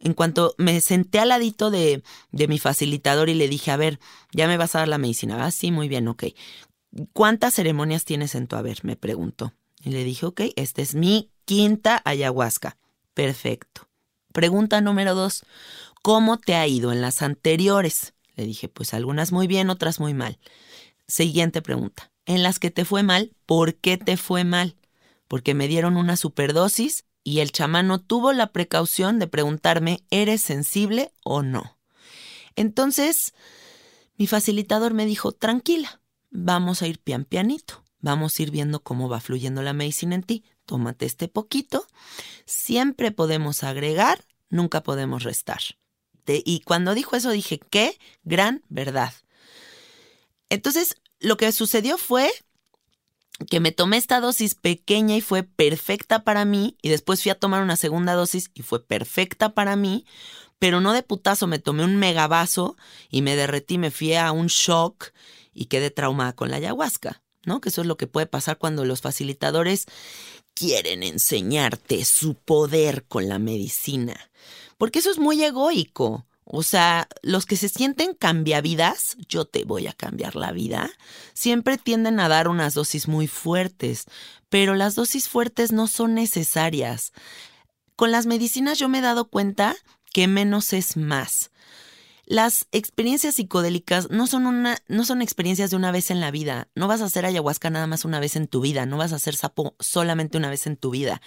en 0.00 0.14
cuanto 0.14 0.54
me 0.58 0.80
senté 0.80 1.18
al 1.18 1.28
ladito 1.28 1.70
de, 1.70 2.02
de 2.32 2.48
mi 2.48 2.58
facilitador 2.58 3.28
y 3.28 3.34
le 3.34 3.48
dije, 3.48 3.70
a 3.70 3.76
ver, 3.76 4.00
ya 4.32 4.48
me 4.48 4.56
vas 4.56 4.74
a 4.74 4.80
dar 4.80 4.88
la 4.88 4.98
medicina. 4.98 5.44
Ah, 5.44 5.50
sí, 5.50 5.70
muy 5.70 5.88
bien, 5.88 6.08
ok. 6.08 6.24
¿Cuántas 7.12 7.54
ceremonias 7.54 8.04
tienes 8.04 8.34
en 8.34 8.46
tu 8.46 8.56
haber? 8.56 8.84
Me 8.84 8.96
preguntó. 8.96 9.52
Y 9.82 9.90
le 9.90 10.04
dije, 10.04 10.26
ok, 10.26 10.40
esta 10.56 10.82
es 10.82 10.94
mi 10.94 11.30
quinta 11.44 12.02
ayahuasca. 12.04 12.78
Perfecto. 13.14 13.88
Pregunta 14.32 14.80
número 14.80 15.14
dos, 15.14 15.44
¿cómo 16.02 16.38
te 16.38 16.54
ha 16.54 16.66
ido 16.66 16.92
en 16.92 17.00
las 17.00 17.22
anteriores? 17.22 18.14
Le 18.36 18.46
dije, 18.46 18.68
pues 18.68 18.94
algunas 18.94 19.32
muy 19.32 19.46
bien, 19.46 19.70
otras 19.70 20.00
muy 20.00 20.14
mal. 20.14 20.38
Siguiente 21.06 21.60
pregunta, 21.62 22.12
en 22.26 22.42
las 22.42 22.58
que 22.58 22.70
te 22.70 22.84
fue 22.84 23.02
mal, 23.02 23.32
¿por 23.46 23.74
qué 23.74 23.98
te 23.98 24.16
fue 24.16 24.44
mal? 24.44 24.76
Porque 25.26 25.54
me 25.54 25.66
dieron 25.66 25.96
una 25.96 26.16
superdosis 26.16 27.04
y 27.22 27.40
el 27.40 27.52
chamán 27.52 27.86
no 27.86 28.00
tuvo 28.00 28.32
la 28.32 28.52
precaución 28.52 29.18
de 29.18 29.26
preguntarme, 29.26 30.04
¿eres 30.10 30.40
sensible 30.40 31.12
o 31.22 31.42
no? 31.42 31.78
Entonces, 32.56 33.34
mi 34.16 34.26
facilitador 34.26 34.94
me 34.94 35.06
dijo, 35.06 35.32
tranquila, 35.32 36.00
vamos 36.30 36.82
a 36.82 36.86
ir 36.86 36.98
pian 36.98 37.24
pianito, 37.24 37.84
vamos 38.00 38.38
a 38.38 38.42
ir 38.42 38.50
viendo 38.50 38.82
cómo 38.82 39.08
va 39.08 39.20
fluyendo 39.20 39.62
la 39.62 39.72
medicina 39.72 40.14
en 40.14 40.22
ti, 40.22 40.44
tómate 40.66 41.06
este 41.06 41.28
poquito, 41.28 41.86
siempre 42.46 43.12
podemos 43.12 43.62
agregar, 43.64 44.24
nunca 44.48 44.82
podemos 44.82 45.22
restar. 45.22 45.60
y 46.26 46.60
cuando 46.60 46.94
dijo 46.94 47.16
eso 47.16 47.30
dije, 47.30 47.58
qué 47.58 47.98
gran 48.22 48.62
verdad. 48.68 49.12
Entonces, 50.48 50.96
lo 51.18 51.36
que 51.36 51.50
sucedió 51.52 51.98
fue 51.98 52.30
que 53.48 53.60
me 53.60 53.72
tomé 53.72 53.96
esta 53.96 54.20
dosis 54.20 54.54
pequeña 54.54 55.16
y 55.16 55.20
fue 55.20 55.42
perfecta 55.42 56.24
para 56.24 56.44
mí, 56.44 56.76
y 56.82 56.88
después 56.88 57.22
fui 57.22 57.30
a 57.30 57.38
tomar 57.38 57.62
una 57.62 57.76
segunda 57.76 58.14
dosis 58.14 58.50
y 58.54 58.62
fue 58.62 58.84
perfecta 58.84 59.54
para 59.54 59.76
mí, 59.76 60.04
pero 60.58 60.80
no 60.80 60.92
de 60.92 61.02
putazo, 61.02 61.46
me 61.46 61.58
tomé 61.58 61.84
un 61.84 61.96
megavaso 61.96 62.76
y 63.08 63.22
me 63.22 63.36
derretí, 63.36 63.78
me 63.78 63.90
fui 63.90 64.14
a 64.14 64.30
un 64.32 64.48
shock 64.48 65.12
y 65.54 65.66
quedé 65.66 65.90
traumada 65.90 66.34
con 66.34 66.50
la 66.50 66.56
ayahuasca, 66.56 67.22
¿no? 67.44 67.60
Que 67.60 67.70
eso 67.70 67.80
es 67.80 67.86
lo 67.86 67.96
que 67.96 68.06
puede 68.06 68.26
pasar 68.26 68.58
cuando 68.58 68.84
los 68.84 69.00
facilitadores 69.00 69.86
quieren 70.54 71.02
enseñarte 71.02 72.04
su 72.04 72.34
poder 72.34 73.04
con 73.04 73.28
la 73.28 73.38
medicina, 73.38 74.30
porque 74.76 74.98
eso 74.98 75.10
es 75.10 75.18
muy 75.18 75.42
egoico. 75.42 76.26
O 76.52 76.64
sea, 76.64 77.06
los 77.22 77.46
que 77.46 77.54
se 77.54 77.68
sienten 77.68 78.12
cambiavidas, 78.12 79.16
yo 79.28 79.44
te 79.44 79.64
voy 79.64 79.86
a 79.86 79.92
cambiar 79.92 80.34
la 80.34 80.50
vida, 80.50 80.90
siempre 81.32 81.78
tienden 81.78 82.18
a 82.18 82.28
dar 82.28 82.48
unas 82.48 82.74
dosis 82.74 83.06
muy 83.06 83.28
fuertes, 83.28 84.06
pero 84.48 84.74
las 84.74 84.96
dosis 84.96 85.28
fuertes 85.28 85.70
no 85.70 85.86
son 85.86 86.14
necesarias. 86.14 87.12
Con 87.94 88.10
las 88.10 88.26
medicinas 88.26 88.80
yo 88.80 88.88
me 88.88 88.98
he 88.98 89.00
dado 89.00 89.28
cuenta 89.28 89.76
que 90.12 90.26
menos 90.26 90.72
es 90.72 90.96
más. 90.96 91.52
Las 92.30 92.68
experiencias 92.70 93.34
psicodélicas 93.34 94.08
no 94.08 94.28
son, 94.28 94.46
una, 94.46 94.78
no 94.86 95.04
son 95.04 95.20
experiencias 95.20 95.70
de 95.70 95.76
una 95.76 95.90
vez 95.90 96.12
en 96.12 96.20
la 96.20 96.30
vida. 96.30 96.68
No 96.76 96.86
vas 96.86 97.00
a 97.00 97.06
hacer 97.06 97.26
ayahuasca 97.26 97.70
nada 97.70 97.88
más 97.88 98.04
una 98.04 98.20
vez 98.20 98.36
en 98.36 98.46
tu 98.46 98.60
vida. 98.60 98.86
No 98.86 98.98
vas 98.98 99.12
a 99.12 99.16
hacer 99.16 99.34
sapo 99.34 99.74
solamente 99.80 100.38
una 100.38 100.48
vez 100.48 100.68
en 100.68 100.76
tu 100.76 100.90
vida. 100.90 101.20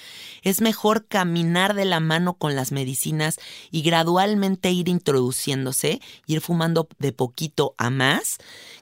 Es 0.44 0.62
mejor 0.62 1.06
caminar 1.06 1.74
de 1.74 1.84
la 1.84 2.00
mano 2.00 2.36
con 2.36 2.56
las 2.56 2.72
medicinas 2.72 3.38
y 3.70 3.82
gradualmente 3.82 4.72
ir 4.72 4.88
introduciéndose, 4.88 6.00
ir 6.26 6.40
fumando 6.40 6.88
de 7.00 7.12
poquito 7.12 7.76
a 7.78 7.90
más, 7.90 8.38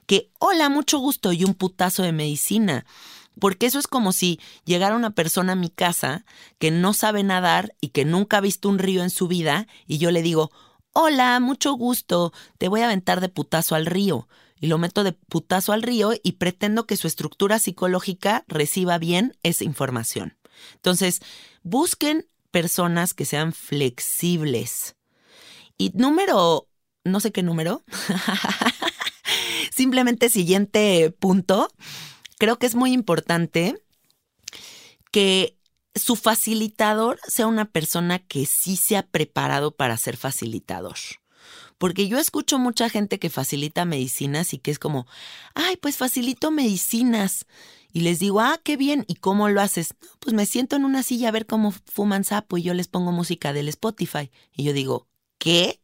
que 0.06 0.30
hola, 0.38 0.68
mucho 0.68 1.00
gusto 1.00 1.32
y 1.32 1.42
un 1.42 1.54
putazo 1.54 2.04
de 2.04 2.12
medicina. 2.12 2.86
Porque 3.40 3.66
eso 3.66 3.80
es 3.80 3.88
como 3.88 4.12
si 4.12 4.38
llegara 4.64 4.94
una 4.94 5.10
persona 5.10 5.54
a 5.54 5.56
mi 5.56 5.70
casa 5.70 6.24
que 6.60 6.70
no 6.70 6.92
sabe 6.92 7.24
nadar 7.24 7.74
y 7.80 7.88
que 7.88 8.04
nunca 8.04 8.36
ha 8.36 8.40
visto 8.40 8.68
un 8.68 8.78
río 8.78 9.02
en 9.02 9.10
su 9.10 9.26
vida 9.26 9.66
y 9.88 9.98
yo 9.98 10.12
le 10.12 10.22
digo, 10.22 10.52
Hola, 10.94 11.40
mucho 11.40 11.72
gusto, 11.72 12.34
te 12.58 12.68
voy 12.68 12.82
a 12.82 12.84
aventar 12.84 13.22
de 13.22 13.30
putazo 13.30 13.74
al 13.74 13.86
río. 13.86 14.28
Y 14.60 14.66
lo 14.66 14.76
meto 14.76 15.04
de 15.04 15.12
putazo 15.12 15.72
al 15.72 15.82
río 15.82 16.12
y 16.22 16.32
pretendo 16.32 16.86
que 16.86 16.98
su 16.98 17.06
estructura 17.06 17.58
psicológica 17.58 18.44
reciba 18.46 18.98
bien 18.98 19.34
esa 19.42 19.64
información. 19.64 20.36
Entonces, 20.74 21.20
busquen 21.62 22.28
personas 22.50 23.14
que 23.14 23.24
sean 23.24 23.54
flexibles. 23.54 24.94
Y 25.78 25.92
número, 25.94 26.68
no 27.04 27.20
sé 27.20 27.32
qué 27.32 27.42
número, 27.42 27.82
simplemente 29.74 30.28
siguiente 30.28 31.10
punto, 31.18 31.68
creo 32.38 32.58
que 32.58 32.66
es 32.66 32.74
muy 32.74 32.92
importante 32.92 33.82
que 35.10 35.56
su 35.94 36.16
facilitador 36.16 37.20
sea 37.26 37.46
una 37.46 37.66
persona 37.66 38.18
que 38.18 38.46
sí 38.46 38.76
se 38.76 38.96
ha 38.96 39.02
preparado 39.02 39.72
para 39.72 39.96
ser 39.96 40.16
facilitador. 40.16 40.96
Porque 41.78 42.08
yo 42.08 42.18
escucho 42.18 42.58
mucha 42.58 42.88
gente 42.88 43.18
que 43.18 43.30
facilita 43.30 43.84
medicinas 43.84 44.54
y 44.54 44.58
que 44.58 44.70
es 44.70 44.78
como, 44.78 45.06
ay, 45.54 45.76
pues 45.76 45.96
facilito 45.96 46.50
medicinas. 46.50 47.46
Y 47.92 48.00
les 48.00 48.20
digo, 48.20 48.40
ah, 48.40 48.60
qué 48.62 48.76
bien, 48.76 49.04
¿y 49.08 49.16
cómo 49.16 49.48
lo 49.48 49.60
haces? 49.60 49.94
pues 50.20 50.34
me 50.34 50.46
siento 50.46 50.76
en 50.76 50.84
una 50.84 51.02
silla 51.02 51.28
a 51.28 51.32
ver 51.32 51.46
cómo 51.46 51.72
fuman 51.72 52.24
sapo 52.24 52.56
y 52.56 52.62
yo 52.62 52.72
les 52.72 52.88
pongo 52.88 53.12
música 53.12 53.52
del 53.52 53.68
Spotify. 53.68 54.30
Y 54.54 54.62
yo 54.62 54.72
digo, 54.72 55.08
¿qué? 55.38 55.80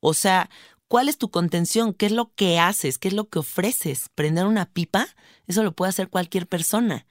O 0.00 0.14
sea, 0.14 0.50
¿cuál 0.88 1.08
es 1.08 1.18
tu 1.18 1.30
contención? 1.30 1.94
¿Qué 1.94 2.06
es 2.06 2.12
lo 2.12 2.32
que 2.34 2.58
haces? 2.58 2.98
¿Qué 2.98 3.08
es 3.08 3.14
lo 3.14 3.28
que 3.28 3.40
ofreces? 3.40 4.08
¿Prender 4.14 4.46
una 4.46 4.66
pipa? 4.66 5.06
Eso 5.46 5.62
lo 5.62 5.72
puede 5.72 5.90
hacer 5.90 6.08
cualquier 6.08 6.48
persona 6.48 7.06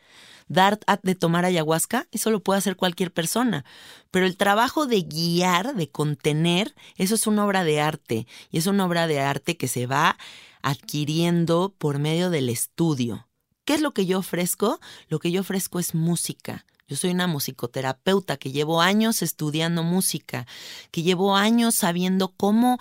dar 0.54 0.80
de 1.02 1.16
tomar 1.16 1.46
ayahuasca, 1.46 2.08
eso 2.12 2.32
lo 2.32 2.42
puede 2.42 2.60
hacer 2.60 2.76
cualquier 2.76 3.12
persona. 3.12 3.66
Pero 4.12 4.26
el 4.26 4.38
trabajo 4.38 4.86
de 4.86 5.02
guiar, 5.02 5.76
de 5.76 5.90
contener, 5.90 6.74
eso 6.96 7.16
es 7.16 7.28
una 7.28 7.46
obra 7.46 7.64
de 7.64 7.82
arte. 7.82 8.28
Y 8.52 8.60
es 8.60 8.68
una 8.68 8.86
obra 8.86 9.08
de 9.08 9.20
arte 9.20 9.58
que 9.58 9.68
se 9.68 9.86
va 9.86 10.18
adquiriendo 10.62 11.74
por 11.78 12.00
medio 12.00 12.30
del 12.30 12.50
estudio. 12.50 13.28
¿Qué 13.66 13.74
es 13.74 13.82
lo 13.82 13.94
que 13.94 14.06
yo 14.06 14.20
ofrezco? 14.20 14.80
Lo 15.08 15.20
que 15.20 15.32
yo 15.32 15.42
ofrezco 15.42 15.80
es 15.80 15.96
música. 15.96 16.66
Yo 16.88 16.98
soy 16.98 17.12
una 17.12 17.28
musicoterapeuta 17.28 18.38
que 18.38 18.52
llevo 18.52 18.82
años 18.82 19.22
estudiando 19.22 19.84
música, 19.84 20.46
que 20.92 21.02
llevo 21.02 21.36
años 21.36 21.76
sabiendo 21.76 22.30
cómo 22.30 22.78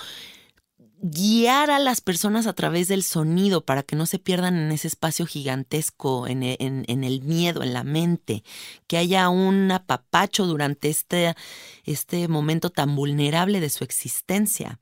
guiar 1.03 1.73
a 1.73 1.81
las 1.81 2.01
personas 2.01 2.47
a 2.47 2.53
través 2.53 2.87
del 2.87 3.03
sonido 3.03 3.65
para 3.65 3.83
que 3.83 3.97
no 3.97 4.07
se 4.07 4.21
pierdan 4.21 4.57
en 4.57 4.71
ese 4.71 4.87
espacio 4.87 5.27
gigantesco, 5.27 6.29
en, 6.29 6.45
e, 6.45 6.57
el 6.59 7.23
miedo, 7.23 7.65
en 7.65 7.75
la 7.75 7.83
mente, 7.83 8.45
que 8.87 8.99
haya 8.99 9.29
un 9.29 9.71
apapacho 9.73 10.47
durante 10.47 10.89
este, 10.89 11.35
este 11.85 12.29
momento 12.29 12.71
tan 12.71 12.95
vulnerable 12.95 13.59
de 13.61 13.69
su 13.69 13.83
existencia. 13.83 14.81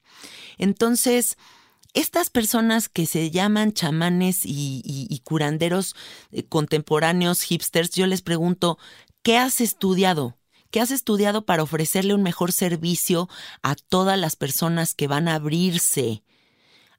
Entonces, 0.59 1.39
estas 1.95 2.29
personas 2.29 2.91
que 2.91 3.07
se 3.07 3.31
llaman 3.31 3.73
chamanes 3.73 4.43
y, 4.45 5.23
curanderos 5.25 5.97
eh, 6.33 6.45
contemporáneos, 6.45 7.43
hipsters, 7.43 7.91
yo 7.93 8.07
les 8.07 8.21
pregunto, 8.21 8.79
¿qué 9.23 9.39
has 9.39 9.63
estudiado? 9.63 10.37
¿Qué 10.71 10.81
has 10.81 10.93
estudiado 10.93 11.45
para 11.45 11.65
ofrecerle 11.65 12.15
un 12.15 12.23
mejor 12.23 12.53
servicio 12.53 13.29
a 13.63 13.75
todas 13.75 14.19
las 14.19 14.37
personas 14.37 14.95
que 14.95 15.09
van 15.09 15.27
a 15.27 15.35
abrirse 15.35 16.23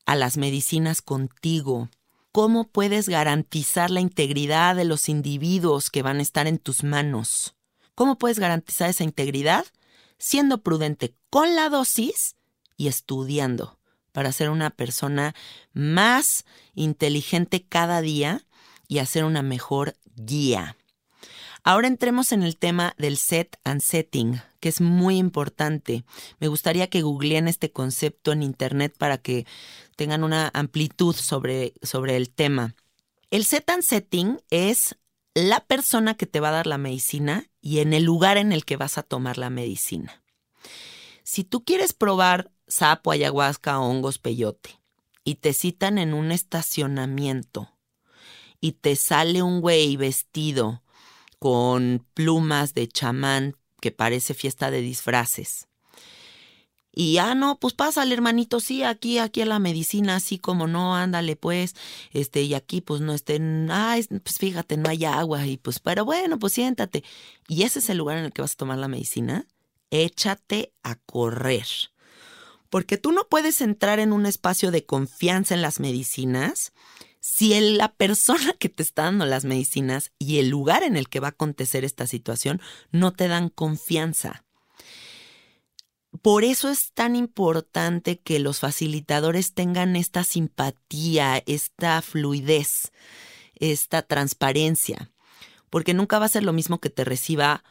a 0.05 0.15
las 0.15 0.35
medicinas 0.35 1.01
contigo? 1.01 1.89
¿Cómo 2.33 2.67
puedes 2.67 3.07
garantizar 3.07 3.89
la 3.89 4.01
integridad 4.01 4.75
de 4.75 4.83
los 4.83 5.07
individuos 5.07 5.89
que 5.89 6.01
van 6.01 6.19
a 6.19 6.21
estar 6.21 6.47
en 6.47 6.59
tus 6.59 6.83
manos? 6.83 7.55
¿Cómo 7.95 8.17
puedes 8.17 8.39
garantizar 8.39 8.89
esa 8.89 9.05
integridad? 9.05 9.65
Siendo 10.17 10.61
prudente 10.61 11.15
con 11.29 11.55
la 11.55 11.69
dosis 11.69 12.35
y 12.75 12.87
estudiando 12.87 13.79
para 14.11 14.33
ser 14.33 14.49
una 14.49 14.69
persona 14.69 15.33
más 15.71 16.45
inteligente 16.73 17.65
cada 17.65 18.01
día 18.01 18.45
y 18.89 18.99
hacer 18.99 19.23
una 19.23 19.41
mejor 19.41 19.95
guía. 20.15 20.75
Ahora 21.63 21.87
entremos 21.87 22.31
en 22.31 22.41
el 22.41 22.57
tema 22.57 22.95
del 22.97 23.17
set 23.17 23.57
and 23.63 23.81
setting, 23.81 24.41
que 24.59 24.69
es 24.69 24.81
muy 24.81 25.17
importante. 25.17 26.03
Me 26.39 26.47
gustaría 26.47 26.89
que 26.89 27.03
googleen 27.03 27.47
este 27.47 27.71
concepto 27.71 28.31
en 28.31 28.41
Internet 28.41 28.95
para 28.97 29.19
que 29.19 29.45
tengan 29.95 30.23
una 30.23 30.49
amplitud 30.55 31.15
sobre, 31.15 31.73
sobre 31.83 32.17
el 32.17 32.31
tema. 32.31 32.75
El 33.29 33.45
set 33.45 33.69
and 33.69 33.83
setting 33.83 34.41
es 34.49 34.97
la 35.35 35.59
persona 35.59 36.15
que 36.15 36.25
te 36.25 36.39
va 36.39 36.49
a 36.49 36.53
dar 36.53 36.67
la 36.67 36.79
medicina 36.79 37.45
y 37.61 37.79
en 37.79 37.93
el 37.93 38.03
lugar 38.03 38.37
en 38.37 38.51
el 38.51 38.65
que 38.65 38.77
vas 38.77 38.97
a 38.97 39.03
tomar 39.03 39.37
la 39.37 39.51
medicina. 39.51 40.23
Si 41.23 41.43
tú 41.43 41.63
quieres 41.63 41.93
probar 41.93 42.51
sapo, 42.67 43.11
ayahuasca, 43.11 43.79
hongos, 43.79 44.17
peyote 44.17 44.81
y 45.23 45.35
te 45.35 45.53
citan 45.53 45.99
en 45.99 46.15
un 46.15 46.31
estacionamiento 46.31 47.69
y 48.59 48.73
te 48.73 48.95
sale 48.95 49.43
un 49.43 49.61
güey 49.61 49.95
vestido 49.95 50.80
con 51.41 52.05
plumas 52.13 52.75
de 52.75 52.87
chamán 52.87 53.55
que 53.81 53.89
parece 53.89 54.35
fiesta 54.35 54.69
de 54.69 54.81
disfraces. 54.81 55.67
Y 56.93 57.17
ah, 57.17 57.33
no, 57.33 57.57
pues 57.57 57.73
pásale, 57.73 58.13
hermanito, 58.13 58.59
sí, 58.59 58.83
aquí, 58.83 59.17
aquí 59.17 59.41
a 59.41 59.47
la 59.47 59.57
medicina, 59.57 60.17
así 60.17 60.37
como 60.37 60.67
no, 60.67 60.95
ándale, 60.95 61.35
pues, 61.35 61.73
este, 62.13 62.43
y 62.43 62.53
aquí, 62.53 62.81
pues 62.81 63.01
no 63.01 63.15
estén, 63.15 63.71
ah, 63.71 63.95
pues 64.23 64.37
fíjate, 64.37 64.77
no 64.77 64.87
hay 64.87 65.03
agua, 65.05 65.47
y 65.47 65.57
pues, 65.57 65.79
pero 65.79 66.05
bueno, 66.05 66.37
pues 66.37 66.53
siéntate. 66.53 67.03
Y 67.47 67.63
ese 67.63 67.79
es 67.79 67.89
el 67.89 67.97
lugar 67.97 68.19
en 68.19 68.25
el 68.25 68.33
que 68.33 68.43
vas 68.43 68.51
a 68.51 68.57
tomar 68.57 68.77
la 68.77 68.87
medicina, 68.87 69.47
échate 69.89 70.73
a 70.83 70.93
correr. 70.93 71.65
Porque 72.69 72.99
tú 72.99 73.11
no 73.13 73.27
puedes 73.29 73.61
entrar 73.61 73.97
en 73.97 74.13
un 74.13 74.27
espacio 74.27 74.69
de 74.69 74.85
confianza 74.85 75.55
en 75.55 75.63
las 75.63 75.79
medicinas 75.79 76.71
si 77.21 77.57
la 77.77 77.93
persona 77.93 78.53
que 78.59 78.67
te 78.67 78.83
está 78.83 79.03
dando 79.03 79.25
las 79.25 79.45
medicinas 79.45 80.11
y 80.17 80.39
el 80.39 80.49
lugar 80.49 80.83
en 80.83 80.97
el 80.97 81.07
que 81.07 81.19
va 81.19 81.27
a 81.27 81.31
acontecer 81.31 81.85
esta 81.85 82.07
situación 82.07 82.59
no 82.91 83.13
te 83.13 83.27
dan 83.27 83.49
confianza. 83.49 84.43
Por 86.21 86.43
eso 86.43 86.69
es 86.69 86.91
tan 86.91 87.15
importante 87.15 88.19
que 88.19 88.39
los 88.39 88.59
facilitadores 88.59 89.53
tengan 89.53 89.95
esta 89.95 90.23
simpatía, 90.23 91.41
esta 91.45 92.01
fluidez, 92.01 92.91
esta 93.53 94.01
transparencia, 94.01 95.11
porque 95.69 95.93
nunca 95.93 96.19
va 96.19 96.25
a 96.25 96.29
ser 96.29 96.43
lo 96.43 96.53
mismo 96.53 96.79
que 96.79 96.89
te 96.89 97.05
reciba 97.05 97.63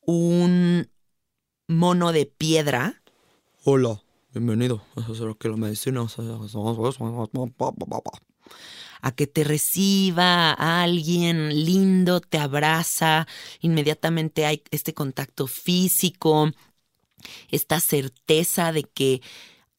un 0.00 0.90
mono 1.68 2.12
de 2.12 2.24
piedra. 2.26 3.02
Hola, 3.64 4.02
bienvenido. 4.32 4.82
que 5.38 5.48
la 5.48 5.56
medicina 5.56 6.06
a 9.00 9.12
que 9.12 9.26
te 9.26 9.44
reciba 9.44 10.52
alguien 10.52 11.64
lindo, 11.64 12.20
te 12.20 12.38
abraza, 12.38 13.26
inmediatamente 13.60 14.46
hay 14.46 14.62
este 14.70 14.94
contacto 14.94 15.46
físico, 15.46 16.50
esta 17.50 17.80
certeza 17.80 18.72
de 18.72 18.84
que 18.84 19.22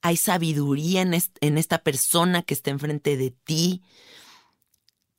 hay 0.02 0.18
sabiduría 0.18 1.02
en, 1.02 1.58
esta 1.58 1.84
persona 1.84 2.42
que 2.44 2.54
está 2.54 2.72
enfrente 2.72 3.18
de 3.18 3.32
ti, 3.32 3.82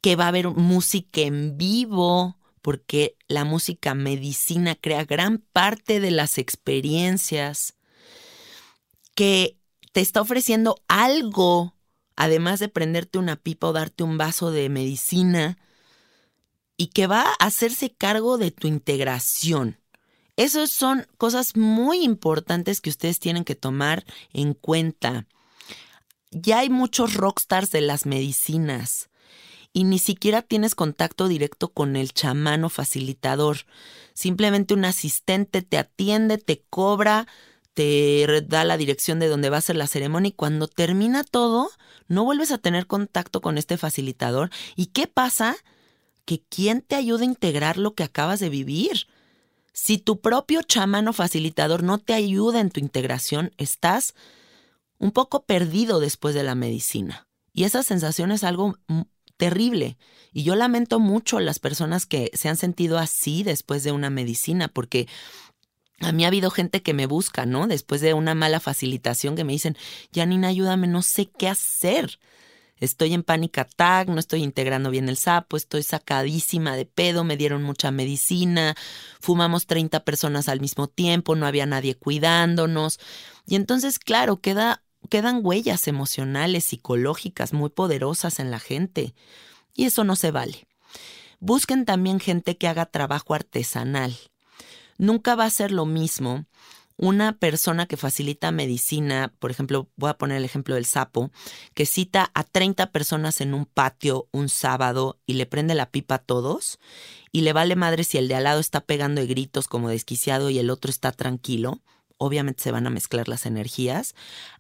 que 0.01 0.17
va 0.17 0.25
a 0.25 0.29
haber 0.29 0.49
música 0.49 1.21
en 1.21 1.59
vivo, 1.59 2.39
porque 2.63 3.17
la 3.29 3.45
música 3.45 3.95
medicina 3.95 4.75
crea 4.75 5.05
gran 5.05 5.39
parte 5.39 6.01
de 6.01 6.11
las 6.11 6.39
experiencias, 6.39 7.75
que 9.15 9.59
te 9.93 10.01
está 10.01 10.23
ofreciendo 10.23 10.77
algo 10.89 11.75
además 12.21 12.61
de 12.61 12.69
prenderte 12.69 13.19
una 13.19 13.37
pipa 13.37 13.69
o 13.69 13.73
darte 13.73 14.05
un 14.05 14.19
vaso 14.19 14.51
de 14.51 14.69
medicina, 14.69 15.57
y 16.77 16.89
que 16.89 17.07
va 17.07 17.23
a 17.23 17.47
hacerse 17.47 17.95
cargo 17.95 18.37
de 18.37 18.51
tu 18.51 18.69
integración. 18.69 19.79
Esas 20.37 20.71
son 20.71 21.07
cosas 21.17 21.57
muy 21.57 22.05
importantes 22.05 22.83
que 22.83 22.91
ustedes 22.91 23.21
tienen 23.21 23.45
que 23.45 23.55
tomar 23.55 24.05
en 24.35 24.53
cuenta. 24.53 25.27
Ya 26.31 26.59
hay 26.59 26.69
muchos 26.69 27.15
rockstars 27.15 27.71
de 27.71 27.81
las 27.81 28.05
medicinas 28.05 29.09
y 29.73 29.85
ni 29.85 29.99
siquiera 29.99 30.43
tienes 30.43 30.75
contacto 30.75 31.27
directo 31.27 31.73
con 31.73 31.97
el 31.97 32.13
chamán 32.13 32.65
o 32.65 32.69
facilitador. 32.69 33.65
Simplemente 34.13 34.75
un 34.75 34.85
asistente 34.85 35.63
te 35.63 35.79
atiende, 35.79 36.37
te 36.37 36.67
cobra, 36.69 37.27
te 37.81 38.43
da 38.43 38.65
la 38.65 38.77
dirección 38.77 39.21
de 39.21 39.29
donde 39.29 39.49
va 39.49 39.57
a 39.57 39.63
ser 39.63 39.75
la 39.75 39.87
ceremonia 39.87 40.29
y 40.29 40.33
cuando 40.33 40.69
termina 40.69 41.25
todo, 41.25 41.71
no 42.09 42.25
vuelves 42.25 42.53
a 42.53 42.59
tener 42.59 42.87
contacto 42.87 43.41
con 43.41 43.57
este 43.57 43.79
facilitador. 43.79 44.51
¿Y 44.77 44.87
qué 44.87 45.07
pasa? 45.07 45.57
Que 46.27 46.43
quién 46.51 46.83
te 46.83 46.95
ayuda 46.95 47.23
a 47.23 47.25
integrar 47.25 47.79
lo 47.79 47.95
que 47.95 48.03
acabas 48.03 48.39
de 48.39 48.51
vivir. 48.51 49.07
Si 49.73 49.97
tu 49.97 50.21
propio 50.21 50.61
chamán 50.63 51.09
o 51.09 51.15
facilitador 51.15 51.83
no 51.83 51.97
te 51.97 52.13
ayuda 52.13 52.61
en 52.61 52.71
tu 52.71 52.81
integración, 52.81 53.53
estás 53.57 54.15
un 54.99 55.11
poco 55.11 55.45
perdido 55.45 56.01
después 56.01 56.35
de 56.35 56.43
la 56.43 56.55
medicina. 56.55 57.29
Y 57.55 57.65
esa 57.65 57.83
sensación 57.83 58.31
es 58.31 58.45
algo 58.45 58.77
terrible. 59.39 59.97
Y 60.35 60.43
yo 60.43 60.55
lamento 60.55 61.01
mucho 61.01 61.39
a 61.39 61.41
las 61.41 61.59
personas 61.59 62.05
que 62.05 62.31
se 62.35 62.51
han 62.51 62.59
sentido 62.59 62.99
así 62.99 63.43
después 63.43 63.85
de 63.85 63.93
una 63.93 64.11
medicina, 64.11 64.69
porque 64.69 65.09
a 66.01 66.13
mí 66.13 66.25
ha 66.25 66.29
habido 66.29 66.51
gente 66.51 66.83
que 66.83 66.95
me 66.95 67.07
busca, 67.07 67.47
¿no? 67.47 67.67
Después 67.67 68.01
de 68.01 68.15
una 68.15 68.35
mala 68.35 68.59
facilitación 68.59 69.37
que 69.37 69.45
me 69.45 69.53
dicen, 69.53 69.77
Janina, 70.15 70.49
ayúdame, 70.49 70.87
no 70.87 71.03
sé 71.03 71.27
qué 71.27 71.49
hacer. 71.49 72.19
Estoy 72.79 73.13
en 73.13 73.23
panic 73.23 73.59
attack, 73.59 74.09
no 74.09 74.19
estoy 74.19 74.43
integrando 74.43 74.89
bien 74.89 75.11
el 75.11 75.19
sapo, 75.19 75.59
estoy 75.59 75.83
sacadísima 75.83 76.75
de 76.77 76.87
pedo, 76.87 77.25
me 77.25 77.37
dieron 77.37 77.63
mucha 77.63 77.91
medicina, 77.91 78.75
fumamos 79.21 79.67
30 79.67 80.03
personas 80.05 80.49
al 80.49 80.61
mismo 80.61 80.89
tiempo, 80.89 81.37
no 81.37 81.47
había 81.47 81.67
nadie 81.67 81.95
cuidándonos. 81.95 82.99
Y 83.47 83.57
entonces, 83.57 83.99
claro, 83.99 84.41
queda, 84.41 84.83
quedan 85.11 85.41
huellas 85.43 85.87
emocionales, 85.89 86.65
psicológicas 86.65 87.53
muy 87.53 87.69
poderosas 87.69 88.41
en 88.41 88.51
la 88.51 88.59
gente. 88.59 89.15
Y 89.75 89.85
eso 89.85 90.03
no 90.05 90.17
se 90.17 90.31
vale. 90.31 90.67
Busquen 91.39 91.85
también 91.85 92.19
gente 92.19 92.57
que 92.57 92.69
haga 92.69 92.87
trabajo 92.87 93.35
artesanal 93.35 94.17
nunca 95.01 95.35
va 95.35 95.45
a 95.45 95.51
ser 95.51 95.73
lo 95.73 95.87
mismo 95.87 96.47
una 97.03 97.33
persona 97.39 97.87
que 97.87 97.97
facilita 97.97 98.53
medicina, 98.53 99.33
por 99.39 99.51
ejemplo, 99.51 99.89
voy 99.97 100.11
a 100.11 100.19
poner 100.19 100.37
el 100.37 100.45
ejemplo 100.45 100.75
del 100.75 100.85
sapo, 100.85 101.31
que 101.73 101.87
cita 101.87 102.31
a 102.35 102.45
30 102.45 102.93
personas 102.93 103.41
en 103.41 103.55
un 103.55 103.65
patio 103.65 104.29
un 104.33 104.51
sábado 104.51 105.19
y 105.25 105.33
le 105.33 105.47
prende 105.47 105.75
la 105.75 105.91
pipa 105.91 106.17
a 106.17 106.19
todos 106.19 106.79
y 107.33 107.41
le 107.41 107.55
vale 107.55 107.75
madre 107.75 108.05
si 108.05 108.19
el 108.19 108.29
de 108.29 108.35
al 108.35 108.45
lado 108.45 108.61
está 108.61 108.83
pegando 108.83 109.23
de 109.23 109.27
gritos 109.27 109.67
como 109.67 109.89
desquiciado 109.89 110.51
y 110.51 110.59
el 110.59 110.69
otro 110.69 110.91
está 110.91 111.11
tranquilo, 111.11 111.81
obviamente 112.19 112.63
se 112.63 112.71
van 112.71 112.87
a 112.87 112.91
mezclar 112.91 113.29
las 113.29 113.47
energías, 113.47 114.15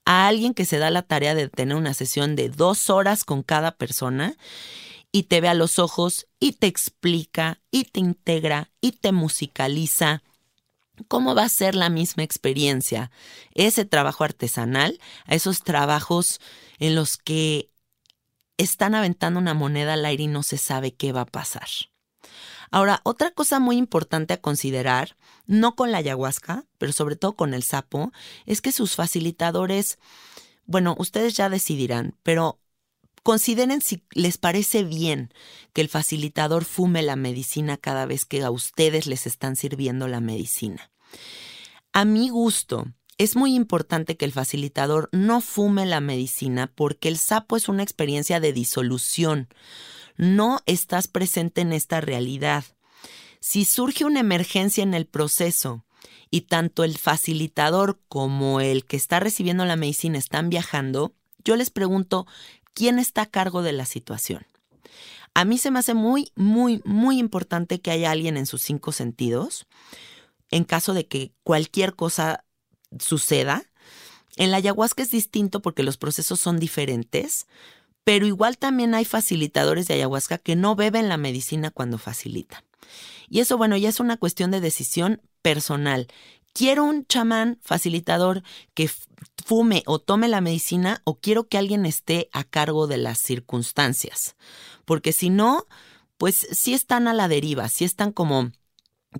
a 0.07 0.27
alguien 0.27 0.55
que 0.55 0.65
se 0.65 0.79
da 0.79 0.91
la 0.91 1.03
tarea 1.03 1.35
de 1.35 1.51
tener 1.51 1.77
una 1.77 1.93
sesión 1.93 2.37
de 2.37 2.49
dos 2.49 2.89
horas 2.89 3.25
con 3.25 3.43
cada 3.43 3.73
persona 3.73 4.35
y 5.13 5.25
te 5.25 5.43
ve 5.43 5.49
a 5.49 5.55
los 5.55 5.79
ojos 5.79 6.27
y 6.39 6.53
te 6.53 6.69
explica 6.69 7.61
y 7.71 7.85
te 7.85 8.01
integra 8.01 8.71
y 8.81 8.93
te 8.93 9.13
musicaliza 9.13 10.23
¿Cómo 11.09 11.35
va 11.35 11.45
a 11.45 11.49
ser 11.49 11.75
la 11.75 11.91
misma 11.91 12.23
experiencia? 12.23 13.11
Ese 13.55 13.85
trabajo 13.85 14.25
artesanal, 14.25 14.99
a 15.27 15.35
esos 15.35 15.63
trabajos 15.63 16.41
en 16.79 16.95
los 16.95 17.17
que 17.17 17.71
están 18.57 18.95
aventando 18.95 19.41
una 19.41 19.55
moneda 19.55 19.95
al 19.95 20.05
aire 20.05 20.25
y 20.25 20.29
no 20.29 20.43
se 20.43 20.59
sabe 20.59 20.93
qué 20.93 21.13
va 21.13 21.23
a 21.23 21.27
pasar. 21.27 21.69
Ahora, 22.71 23.01
otra 23.05 23.31
cosa 23.33 23.59
muy 23.59 23.77
importante 23.77 24.35
a 24.35 24.41
considerar, 24.41 25.17
no 25.47 25.75
con 25.75 25.91
la 25.91 25.99
ayahuasca, 25.99 26.67
pero 26.79 26.93
sobre 26.93 27.17
todo 27.17 27.35
con 27.35 27.53
el 27.55 27.63
sapo, 27.63 28.13
es 28.47 28.61
que 28.61 28.71
sus 28.71 28.95
facilitadores, 28.95 29.99
bueno, 30.67 30.95
ustedes 30.99 31.35
ya 31.35 31.49
decidirán, 31.49 32.17
pero 32.23 32.61
consideren 33.23 33.81
si 33.81 34.05
les 34.13 34.39
parece 34.39 34.85
bien 34.85 35.33
que 35.73 35.81
el 35.81 35.89
facilitador 35.89 36.65
fume 36.65 37.03
la 37.03 37.17
medicina 37.17 37.77
cada 37.77 38.07
vez 38.07 38.25
que 38.25 38.43
a 38.43 38.51
ustedes 38.51 39.07
les 39.07 39.27
están 39.27 39.57
sirviendo 39.57 40.09
la 40.09 40.21
medicina. 40.21 40.91
A 41.93 42.05
mi 42.05 42.29
gusto, 42.29 42.87
es 43.19 43.37
muy 43.37 43.55
importante 43.55 44.17
que 44.17 44.25
el 44.25 44.33
facilitador 44.33 45.09
no 45.13 45.41
fume 45.41 45.87
la 45.87 46.01
medicina 46.01 46.73
porque 46.75 47.09
el 47.09 47.19
sapo 47.19 47.57
es 47.57 47.69
una 47.69 47.83
experiencia 47.83 48.41
de 48.41 48.53
disolución 48.53 49.49
no 50.21 50.61
estás 50.67 51.09
presente 51.09 51.63
en 51.63 51.73
esta 51.73 52.03
realidad. 52.03 52.65
Si 53.41 53.65
surge 53.65 54.05
una 54.05 54.21
emergencia 54.21 54.83
en 54.83 54.93
el 54.93 55.07
proceso 55.07 55.87
y 56.31 56.43
tanto 56.43 56.85
el 56.85 56.99
facilitador 56.99 58.01
como 58.07 58.61
el 58.61 58.85
que 58.85 58.99
está 58.99 59.19
recibiendo 59.19 59.65
la 59.65 59.77
medicina 59.77 60.19
están 60.19 60.51
viajando, 60.51 61.15
yo 61.43 61.57
les 61.57 61.71
pregunto, 61.71 62.27
¿quién 62.75 62.99
está 62.99 63.23
a 63.23 63.27
cargo 63.27 63.63
de 63.63 63.73
la 63.73 63.87
situación? 63.87 64.47
A 65.35 65.45
mí 65.45 65.59
se 65.59 65.71
me 65.71 65.79
hace 65.79 65.95
muy, 65.95 66.33
muy, 66.35 66.83
muy 66.85 67.19
importante 67.19 67.81
que 67.81 67.91
haya 67.91 68.11
alguien 68.11 68.37
en 68.37 68.47
sus 68.47 68.63
cinco 68.63 68.93
sentidos, 68.93 69.67
en 70.51 70.65
caso 70.65 70.95
de 70.95 71.07
que 71.07 71.33
cualquier 71.45 71.95
cosa 71.95 72.45
suceda. 72.99 73.65
En 74.37 74.51
la 74.51 74.57
ayahuasca 74.57 75.03
es 75.03 75.11
distinto 75.11 75.63
porque 75.63 75.83
los 75.83 75.97
procesos 75.97 76.41
son 76.41 76.59
diferentes, 76.59 77.47
pero 78.05 78.27
igual 78.27 78.59
también 78.59 78.95
hay 78.95 79.05
facilitadores 79.05 79.87
de 79.87 79.95
ayahuasca 79.95 80.39
que 80.39 80.57
no 80.57 80.75
beben 80.75 81.09
la 81.09 81.17
medicina 81.17 81.71
cuando 81.71 81.99
facilitan. 81.99 82.65
Y 83.29 83.41
eso, 83.41 83.57
bueno, 83.57 83.77
ya 83.77 83.89
es 83.89 84.01
una 84.01 84.17
cuestión 84.17 84.51
de 84.51 84.61
decisión 84.61 85.21
personal. 85.43 86.09
¿Quiero 86.53 86.85
un 86.85 87.07
chamán 87.07 87.59
facilitador 87.63 88.43
que 88.75 88.91
fume 89.45 89.83
o 89.87 89.99
tome 89.99 90.29
la 90.29 90.41
medicina 90.41 91.01
o 91.05 91.19
quiero 91.21 91.49
que 91.49 91.59
alguien 91.59 91.87
esté 91.87 92.29
a 92.33 92.45
cargo 92.45 92.87
de 92.87 92.99
las 92.99 93.19
circunstancias? 93.19 94.37
Porque 94.85 95.13
si 95.13 95.31
no, 95.31 95.67
pues 96.19 96.47
sí 96.53 96.75
están 96.75 97.09
a 97.09 97.15
la 97.15 97.29
deriva, 97.29 97.69
sí 97.69 97.85
están 97.85 98.13
como 98.13 98.51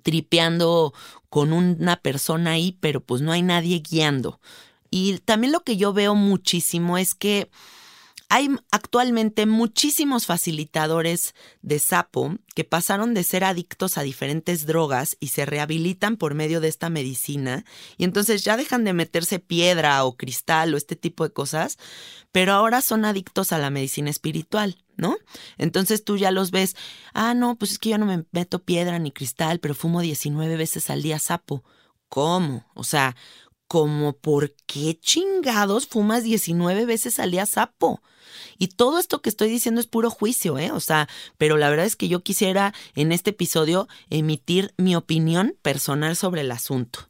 tripeando 0.03 0.93
con 1.29 1.53
una 1.53 1.97
persona 1.97 2.53
ahí, 2.53 2.77
pero 2.81 3.01
pues 3.01 3.23
no 3.23 3.33
hay 3.33 3.43
nadie 3.43 3.81
guiando. 3.81 4.41
Y 4.91 5.19
también 5.19 5.53
lo 5.53 5.61
que 5.61 5.77
yo 5.77 5.93
veo 5.93 6.15
muchísimo 6.15 6.99
es 6.99 7.15
que 7.15 7.51
hay 8.31 8.49
actualmente 8.71 9.45
muchísimos 9.45 10.25
facilitadores 10.25 11.35
de 11.63 11.81
sapo 11.81 12.37
que 12.55 12.63
pasaron 12.63 13.13
de 13.13 13.25
ser 13.25 13.43
adictos 13.43 13.99
a 13.99 14.03
diferentes 14.03 14.67
drogas 14.67 15.17
y 15.19 15.29
se 15.29 15.45
rehabilitan 15.47 16.17
por 16.17 16.35
medio 16.35 16.61
de 16.61 16.69
esta 16.69 16.91
medicina 16.91 17.65
y 17.99 18.05
entonces 18.05 18.45
ya 18.45 18.57
dejan 18.57 18.85
de 18.85 18.93
meterse 18.93 19.41
piedra 19.41 20.05
o 20.05 20.17
cristal 20.17 20.73
o 20.73 20.77
este 20.77 20.95
tipo 20.95 21.25
de 21.25 21.33
cosas, 21.33 21.77
pero 22.31 22.53
ahora 22.53 22.83
son 22.83 23.05
adictos 23.05 23.53
a 23.53 23.59
la 23.59 23.69
medicina 23.69 24.11
espiritual. 24.11 24.79
¿no? 24.97 25.17
Entonces 25.57 26.05
tú 26.05 26.19
ya 26.19 26.31
los 26.31 26.51
ves, 26.51 26.77
ah, 27.15 27.33
no, 27.33 27.57
pues 27.57 27.73
es 27.73 27.79
que 27.79 27.89
yo 27.89 27.99
no 27.99 28.05
me 28.05 28.27
meto 28.33 28.63
piedra 28.63 28.99
ni 28.99 29.11
cristal, 29.11 29.59
pero 29.59 29.75
fumo 29.75 30.03
19 30.03 30.57
veces 30.57 30.91
al 30.91 31.03
día 31.03 31.19
sapo. 31.19 31.65
¿Cómo? 32.11 32.67
O 32.75 32.85
sea, 32.85 33.17
¿cómo 33.71 34.15
por 34.15 34.53
qué 34.67 34.99
chingados 34.99 35.87
fumas 35.87 36.25
19 36.25 36.87
veces 36.87 37.21
al 37.21 37.31
día 37.31 37.47
sapo? 37.47 38.03
Y 38.59 38.67
todo 38.67 38.99
esto 38.99 39.23
que 39.23 39.29
estoy 39.31 39.49
diciendo 39.49 39.81
es 39.81 39.87
puro 39.87 40.11
juicio, 40.11 40.59
¿eh? 40.59 40.73
O 40.73 40.81
sea, 40.81 41.09
pero 41.39 41.57
la 41.57 41.71
verdad 41.71 41.87
es 41.87 41.95
que 41.95 42.09
yo 42.09 42.25
quisiera 42.25 42.75
en 42.97 43.13
este 43.13 43.31
episodio 43.31 43.87
emitir 44.09 44.75
mi 44.77 44.97
opinión 44.97 45.57
personal 45.63 46.17
sobre 46.17 46.41
el 46.41 46.51
asunto. 46.51 47.07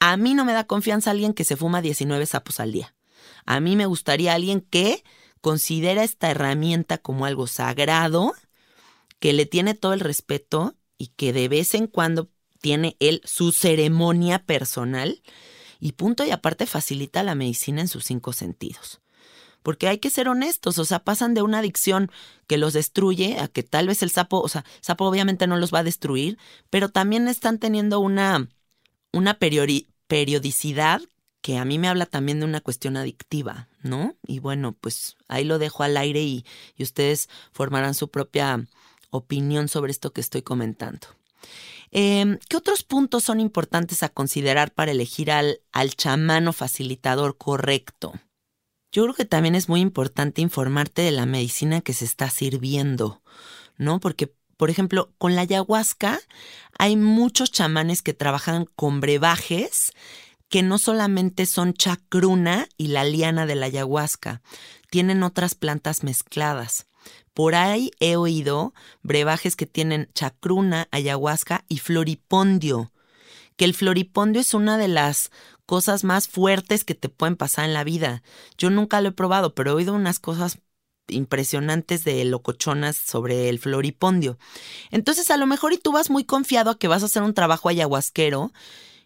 A 0.00 0.16
mí 0.16 0.34
no 0.34 0.44
me 0.44 0.52
da 0.52 0.64
confianza 0.64 1.12
alguien 1.12 1.32
que 1.32 1.44
se 1.44 1.56
fuma 1.56 1.80
19 1.80 2.26
sapos 2.26 2.58
al 2.58 2.72
día. 2.72 2.92
A 3.46 3.60
mí 3.60 3.76
me 3.76 3.86
gustaría 3.86 4.34
alguien 4.34 4.62
que 4.62 5.04
considera 5.40 6.02
esta 6.02 6.28
herramienta 6.28 6.98
como 6.98 7.24
algo 7.24 7.46
sagrado, 7.46 8.32
que 9.20 9.32
le 9.32 9.46
tiene 9.46 9.74
todo 9.74 9.92
el 9.92 10.00
respeto 10.00 10.74
y 10.98 11.12
que 11.14 11.32
de 11.32 11.46
vez 11.46 11.72
en 11.72 11.86
cuando 11.86 12.30
tiene 12.60 12.96
él 12.98 13.20
su 13.24 13.52
ceremonia 13.52 14.40
personal 14.40 15.22
y 15.80 15.92
punto 15.92 16.24
y 16.24 16.30
aparte 16.30 16.66
facilita 16.66 17.22
la 17.22 17.34
medicina 17.34 17.80
en 17.80 17.88
sus 17.88 18.04
cinco 18.04 18.32
sentidos 18.32 19.00
porque 19.64 19.88
hay 19.88 19.98
que 19.98 20.10
ser 20.10 20.28
honestos, 20.28 20.78
o 20.78 20.84
sea, 20.84 20.98
pasan 21.00 21.32
de 21.32 21.40
una 21.40 21.60
adicción 21.60 22.12
que 22.46 22.58
los 22.58 22.74
destruye 22.74 23.38
a 23.40 23.48
que 23.48 23.62
tal 23.62 23.88
vez 23.88 24.02
el 24.02 24.10
sapo, 24.10 24.40
o 24.40 24.48
sea, 24.48 24.62
el 24.76 24.84
sapo 24.84 25.06
obviamente 25.06 25.46
no 25.46 25.56
los 25.56 25.72
va 25.72 25.78
a 25.78 25.84
destruir, 25.84 26.38
pero 26.68 26.90
también 26.90 27.26
están 27.28 27.58
teniendo 27.58 27.98
una, 27.98 28.46
una 29.10 29.38
periodicidad 29.38 31.00
que 31.40 31.56
a 31.56 31.64
mí 31.64 31.78
me 31.78 31.88
habla 31.88 32.04
también 32.04 32.40
de 32.40 32.44
una 32.44 32.60
cuestión 32.60 32.98
adictiva, 32.98 33.68
¿no? 33.82 34.16
Y 34.26 34.38
bueno, 34.38 34.76
pues 34.78 35.16
ahí 35.28 35.44
lo 35.44 35.58
dejo 35.58 35.82
al 35.82 35.96
aire 35.96 36.22
y, 36.22 36.44
y 36.76 36.82
ustedes 36.82 37.30
formarán 37.50 37.94
su 37.94 38.08
propia 38.08 38.66
opinión 39.08 39.68
sobre 39.68 39.92
esto 39.92 40.12
que 40.12 40.20
estoy 40.20 40.42
comentando. 40.42 41.06
Eh, 41.96 42.38
¿Qué 42.48 42.56
otros 42.56 42.82
puntos 42.82 43.22
son 43.22 43.38
importantes 43.38 44.02
a 44.02 44.08
considerar 44.08 44.72
para 44.74 44.90
elegir 44.90 45.30
al, 45.30 45.60
al 45.70 45.94
chamano 45.94 46.52
facilitador 46.52 47.38
correcto? 47.38 48.12
Yo 48.90 49.04
creo 49.04 49.14
que 49.14 49.24
también 49.24 49.54
es 49.54 49.68
muy 49.68 49.80
importante 49.80 50.42
informarte 50.42 51.02
de 51.02 51.12
la 51.12 51.24
medicina 51.24 51.80
que 51.82 51.92
se 51.92 52.04
está 52.04 52.30
sirviendo, 52.30 53.22
¿no? 53.76 54.00
Porque, 54.00 54.34
por 54.56 54.70
ejemplo, 54.70 55.12
con 55.18 55.36
la 55.36 55.42
ayahuasca 55.42 56.18
hay 56.76 56.96
muchos 56.96 57.52
chamanes 57.52 58.02
que 58.02 58.12
trabajan 58.12 58.66
con 58.74 59.00
brebajes 59.00 59.92
que 60.48 60.62
no 60.64 60.78
solamente 60.78 61.46
son 61.46 61.74
chacruna 61.74 62.68
y 62.76 62.88
la 62.88 63.04
liana 63.04 63.46
de 63.46 63.54
la 63.54 63.66
ayahuasca, 63.66 64.42
tienen 64.90 65.22
otras 65.22 65.54
plantas 65.54 66.02
mezcladas. 66.02 66.86
Por 67.32 67.54
ahí 67.54 67.90
he 68.00 68.16
oído 68.16 68.74
brebajes 69.02 69.56
que 69.56 69.66
tienen 69.66 70.08
chacruna, 70.14 70.88
ayahuasca 70.90 71.64
y 71.68 71.78
floripondio, 71.78 72.92
que 73.56 73.64
el 73.64 73.74
floripondio 73.74 74.40
es 74.40 74.54
una 74.54 74.78
de 74.78 74.88
las 74.88 75.30
cosas 75.66 76.04
más 76.04 76.28
fuertes 76.28 76.84
que 76.84 76.94
te 76.94 77.08
pueden 77.08 77.36
pasar 77.36 77.64
en 77.64 77.74
la 77.74 77.84
vida. 77.84 78.22
Yo 78.58 78.70
nunca 78.70 79.00
lo 79.00 79.08
he 79.08 79.12
probado, 79.12 79.54
pero 79.54 79.70
he 79.70 79.74
oído 79.74 79.94
unas 79.94 80.18
cosas 80.18 80.58
impresionantes 81.08 82.04
de 82.04 82.24
locochonas 82.24 82.96
sobre 82.96 83.48
el 83.48 83.58
floripondio. 83.58 84.38
Entonces, 84.90 85.30
a 85.30 85.36
lo 85.36 85.46
mejor 85.46 85.72
y 85.72 85.78
tú 85.78 85.92
vas 85.92 86.10
muy 86.10 86.24
confiado 86.24 86.70
a 86.70 86.78
que 86.78 86.88
vas 86.88 87.02
a 87.02 87.06
hacer 87.06 87.22
un 87.22 87.34
trabajo 87.34 87.68
ayahuasquero 87.68 88.52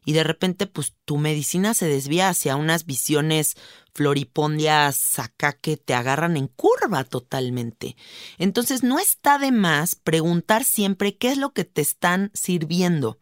y 0.09 0.15
de 0.15 0.25
repente 0.25 0.67
pues 0.67 0.95
tu 1.05 1.19
medicina 1.19 1.75
se 1.75 1.87
desvía 1.87 2.31
hacia 2.31 2.57
unas 2.57 2.87
visiones 2.87 3.57
floripondias 3.93 5.19
acá 5.19 5.53
que 5.53 5.77
te 5.77 5.93
agarran 5.93 6.39
en 6.39 6.47
curva 6.47 7.05
totalmente. 7.05 7.95
Entonces, 8.39 8.83
no 8.83 8.99
está 8.99 9.39
de 9.39 9.53
más 9.53 9.97
preguntar 9.97 10.65
siempre 10.65 11.19
qué 11.19 11.29
es 11.33 11.37
lo 11.37 11.53
que 11.53 11.65
te 11.65 11.83
están 11.83 12.31
sirviendo. 12.33 13.19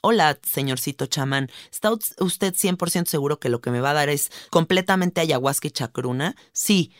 Hola, 0.00 0.38
señorcito 0.42 1.04
chamán, 1.04 1.50
¿está 1.70 1.92
usted 1.92 2.54
100% 2.54 3.04
seguro 3.04 3.38
que 3.38 3.50
lo 3.50 3.60
que 3.60 3.70
me 3.70 3.82
va 3.82 3.90
a 3.90 3.94
dar 3.94 4.08
es 4.08 4.30
completamente 4.48 5.20
ayahuasca 5.20 5.68
y 5.68 5.72
chacruna? 5.72 6.36
Sí. 6.54 6.90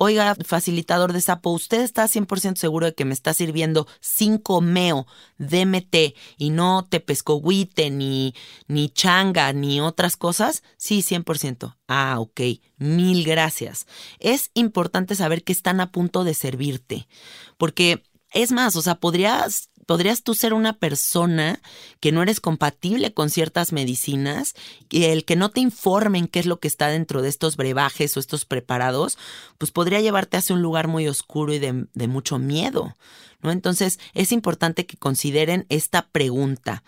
Oiga, 0.00 0.36
facilitador 0.44 1.12
de 1.12 1.20
sapo, 1.20 1.50
¿usted 1.50 1.80
está 1.80 2.06
100% 2.06 2.54
seguro 2.54 2.86
de 2.86 2.94
que 2.94 3.04
me 3.04 3.12
está 3.12 3.34
sirviendo 3.34 3.88
5 4.00 4.60
meo, 4.60 5.08
DMT 5.38 6.14
y 6.36 6.50
no 6.50 6.86
tepescohuite, 6.88 7.90
ni, 7.90 8.32
ni 8.68 8.90
changa, 8.90 9.52
ni 9.52 9.80
otras 9.80 10.16
cosas? 10.16 10.62
Sí, 10.76 11.02
100%. 11.02 11.76
Ah, 11.88 12.20
ok. 12.20 12.40
Mil 12.76 13.24
gracias. 13.24 13.88
Es 14.20 14.52
importante 14.54 15.16
saber 15.16 15.42
que 15.42 15.52
están 15.52 15.80
a 15.80 15.90
punto 15.90 16.22
de 16.22 16.34
servirte, 16.34 17.08
porque 17.56 18.04
es 18.32 18.52
más, 18.52 18.76
o 18.76 18.82
sea, 18.82 19.00
podrías 19.00 19.68
podrías 19.88 20.22
tú 20.22 20.34
ser 20.34 20.52
una 20.52 20.74
persona 20.74 21.62
que 21.98 22.12
no 22.12 22.22
eres 22.22 22.40
compatible 22.40 23.14
con 23.14 23.30
ciertas 23.30 23.72
medicinas 23.72 24.52
y 24.90 25.04
el 25.04 25.24
que 25.24 25.34
no 25.34 25.48
te 25.48 25.60
informen 25.60 26.28
qué 26.28 26.40
es 26.40 26.46
lo 26.46 26.60
que 26.60 26.68
está 26.68 26.88
dentro 26.88 27.22
de 27.22 27.30
estos 27.30 27.56
brebajes 27.56 28.14
o 28.14 28.20
estos 28.20 28.44
preparados, 28.44 29.16
pues 29.56 29.70
podría 29.70 30.02
llevarte 30.02 30.36
hacia 30.36 30.54
un 30.54 30.60
lugar 30.60 30.88
muy 30.88 31.08
oscuro 31.08 31.54
y 31.54 31.58
de, 31.58 32.06
mucho 32.06 32.38
miedo. 32.38 32.98
¿No? 33.40 33.50
Entonces 33.50 33.98
es 34.12 34.30
importante 34.30 34.84
que 34.84 34.98
consideren 34.98 35.64
esta 35.70 36.06
pregunta. 36.08 36.84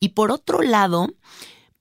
Y 0.00 0.10
por 0.10 0.30
otro 0.30 0.62
lado, 0.62 1.12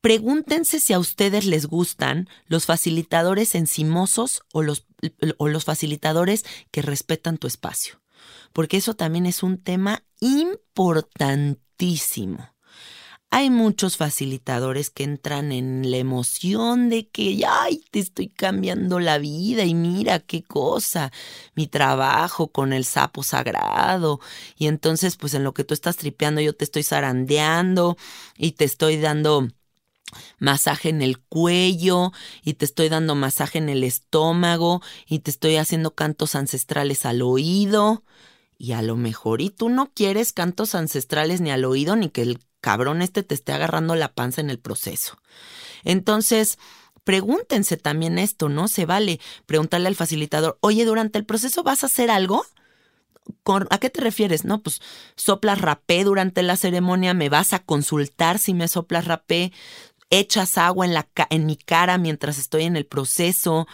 pregúntense 0.01 0.81
si 0.81 0.91
a 0.91 0.99
ustedes 0.99 1.45
les 1.45 1.67
gustan 1.67 2.27
los 2.45 2.65
facilitadores 2.65 3.55
encimosos 3.55 4.41
o 4.51 4.63
los, 4.63 4.85
o 5.37 5.47
los 5.47 5.63
facilitadores 5.63 6.43
que 6.71 6.81
respetan 6.81 7.37
tu 7.37 7.47
espacio 7.47 8.01
porque 8.53 8.77
eso 8.77 8.95
también 8.95 9.25
es 9.25 9.43
un 9.43 9.57
tema 9.57 10.03
importantísimo. 10.19 12.49
Hay 13.29 13.49
muchos 13.49 13.97
facilitadores 13.97 14.89
que 14.89 15.03
entran 15.03 15.51
en 15.51 15.91
la 15.91 15.97
emoción 15.97 16.87
de 16.87 17.09
que, 17.09 17.43
ay, 17.45 17.83
te 17.91 17.99
estoy 17.99 18.29
cambiando 18.29 19.01
la 19.01 19.17
vida 19.17 19.65
y 19.65 19.73
mira 19.73 20.19
qué 20.19 20.43
cosa, 20.43 21.11
mi 21.53 21.67
trabajo 21.67 22.47
con 22.47 22.71
el 22.71 22.85
sapo 22.85 23.23
sagrado. 23.23 24.21
Y 24.57 24.67
entonces, 24.67 25.17
pues 25.17 25.33
en 25.33 25.43
lo 25.43 25.53
que 25.53 25.65
tú 25.65 25.73
estás 25.73 25.97
tripeando, 25.97 26.39
yo 26.39 26.55
te 26.55 26.63
estoy 26.63 26.83
zarandeando 26.83 27.97
y 28.37 28.53
te 28.53 28.63
estoy 28.63 28.95
dando 28.95 29.49
masaje 30.39 30.87
en 30.87 31.01
el 31.01 31.19
cuello 31.19 32.13
y 32.43 32.53
te 32.53 32.63
estoy 32.63 32.87
dando 32.87 33.13
masaje 33.15 33.57
en 33.57 33.67
el 33.67 33.83
estómago 33.83 34.81
y 35.05 35.19
te 35.19 35.31
estoy 35.31 35.57
haciendo 35.57 35.95
cantos 35.95 36.33
ancestrales 36.35 37.05
al 37.05 37.21
oído. 37.21 38.05
Y 38.57 38.71
a 38.71 38.81
lo 38.81 38.95
mejor 38.95 39.41
y 39.41 39.49
tú 39.49 39.69
no 39.69 39.91
quieres 39.93 40.33
cantos 40.33 40.75
ancestrales 40.75 41.41
ni 41.41 41.51
al 41.51 41.65
oído 41.65 41.95
ni 41.95 42.09
que 42.09 42.23
el 42.23 42.39
cabrón 42.61 43.01
este 43.01 43.23
te 43.23 43.35
esté 43.35 43.53
agarrando 43.53 43.95
la 43.95 44.13
panza 44.13 44.41
en 44.41 44.49
el 44.49 44.59
proceso. 44.59 45.17
Entonces, 45.83 46.57
pregúntense 47.03 47.77
también 47.77 48.17
esto, 48.17 48.49
¿no? 48.49 48.67
Se 48.67 48.85
vale 48.85 49.19
preguntarle 49.45 49.87
al 49.87 49.95
facilitador, 49.95 50.57
oye, 50.61 50.83
durante 50.85 51.17
el 51.17 51.25
proceso 51.25 51.63
vas 51.63 51.83
a 51.83 51.87
hacer 51.87 52.09
algo? 52.09 52.45
¿A 53.69 53.77
qué 53.77 53.89
te 53.89 54.01
refieres? 54.01 54.45
No, 54.45 54.61
pues 54.61 54.81
soplas 55.15 55.61
rapé 55.61 56.03
durante 56.03 56.43
la 56.43 56.57
ceremonia, 56.57 57.13
me 57.13 57.29
vas 57.29 57.53
a 57.53 57.59
consultar 57.59 58.39
si 58.39 58.53
me 58.53 58.67
soplas 58.67 59.05
rapé, 59.05 59.53
echas 60.09 60.57
agua 60.57 60.85
en, 60.85 60.93
la, 60.93 61.07
en 61.29 61.45
mi 61.45 61.57
cara 61.57 61.97
mientras 61.97 62.37
estoy 62.37 62.63
en 62.63 62.75
el 62.75 62.85
proceso, 62.85 63.67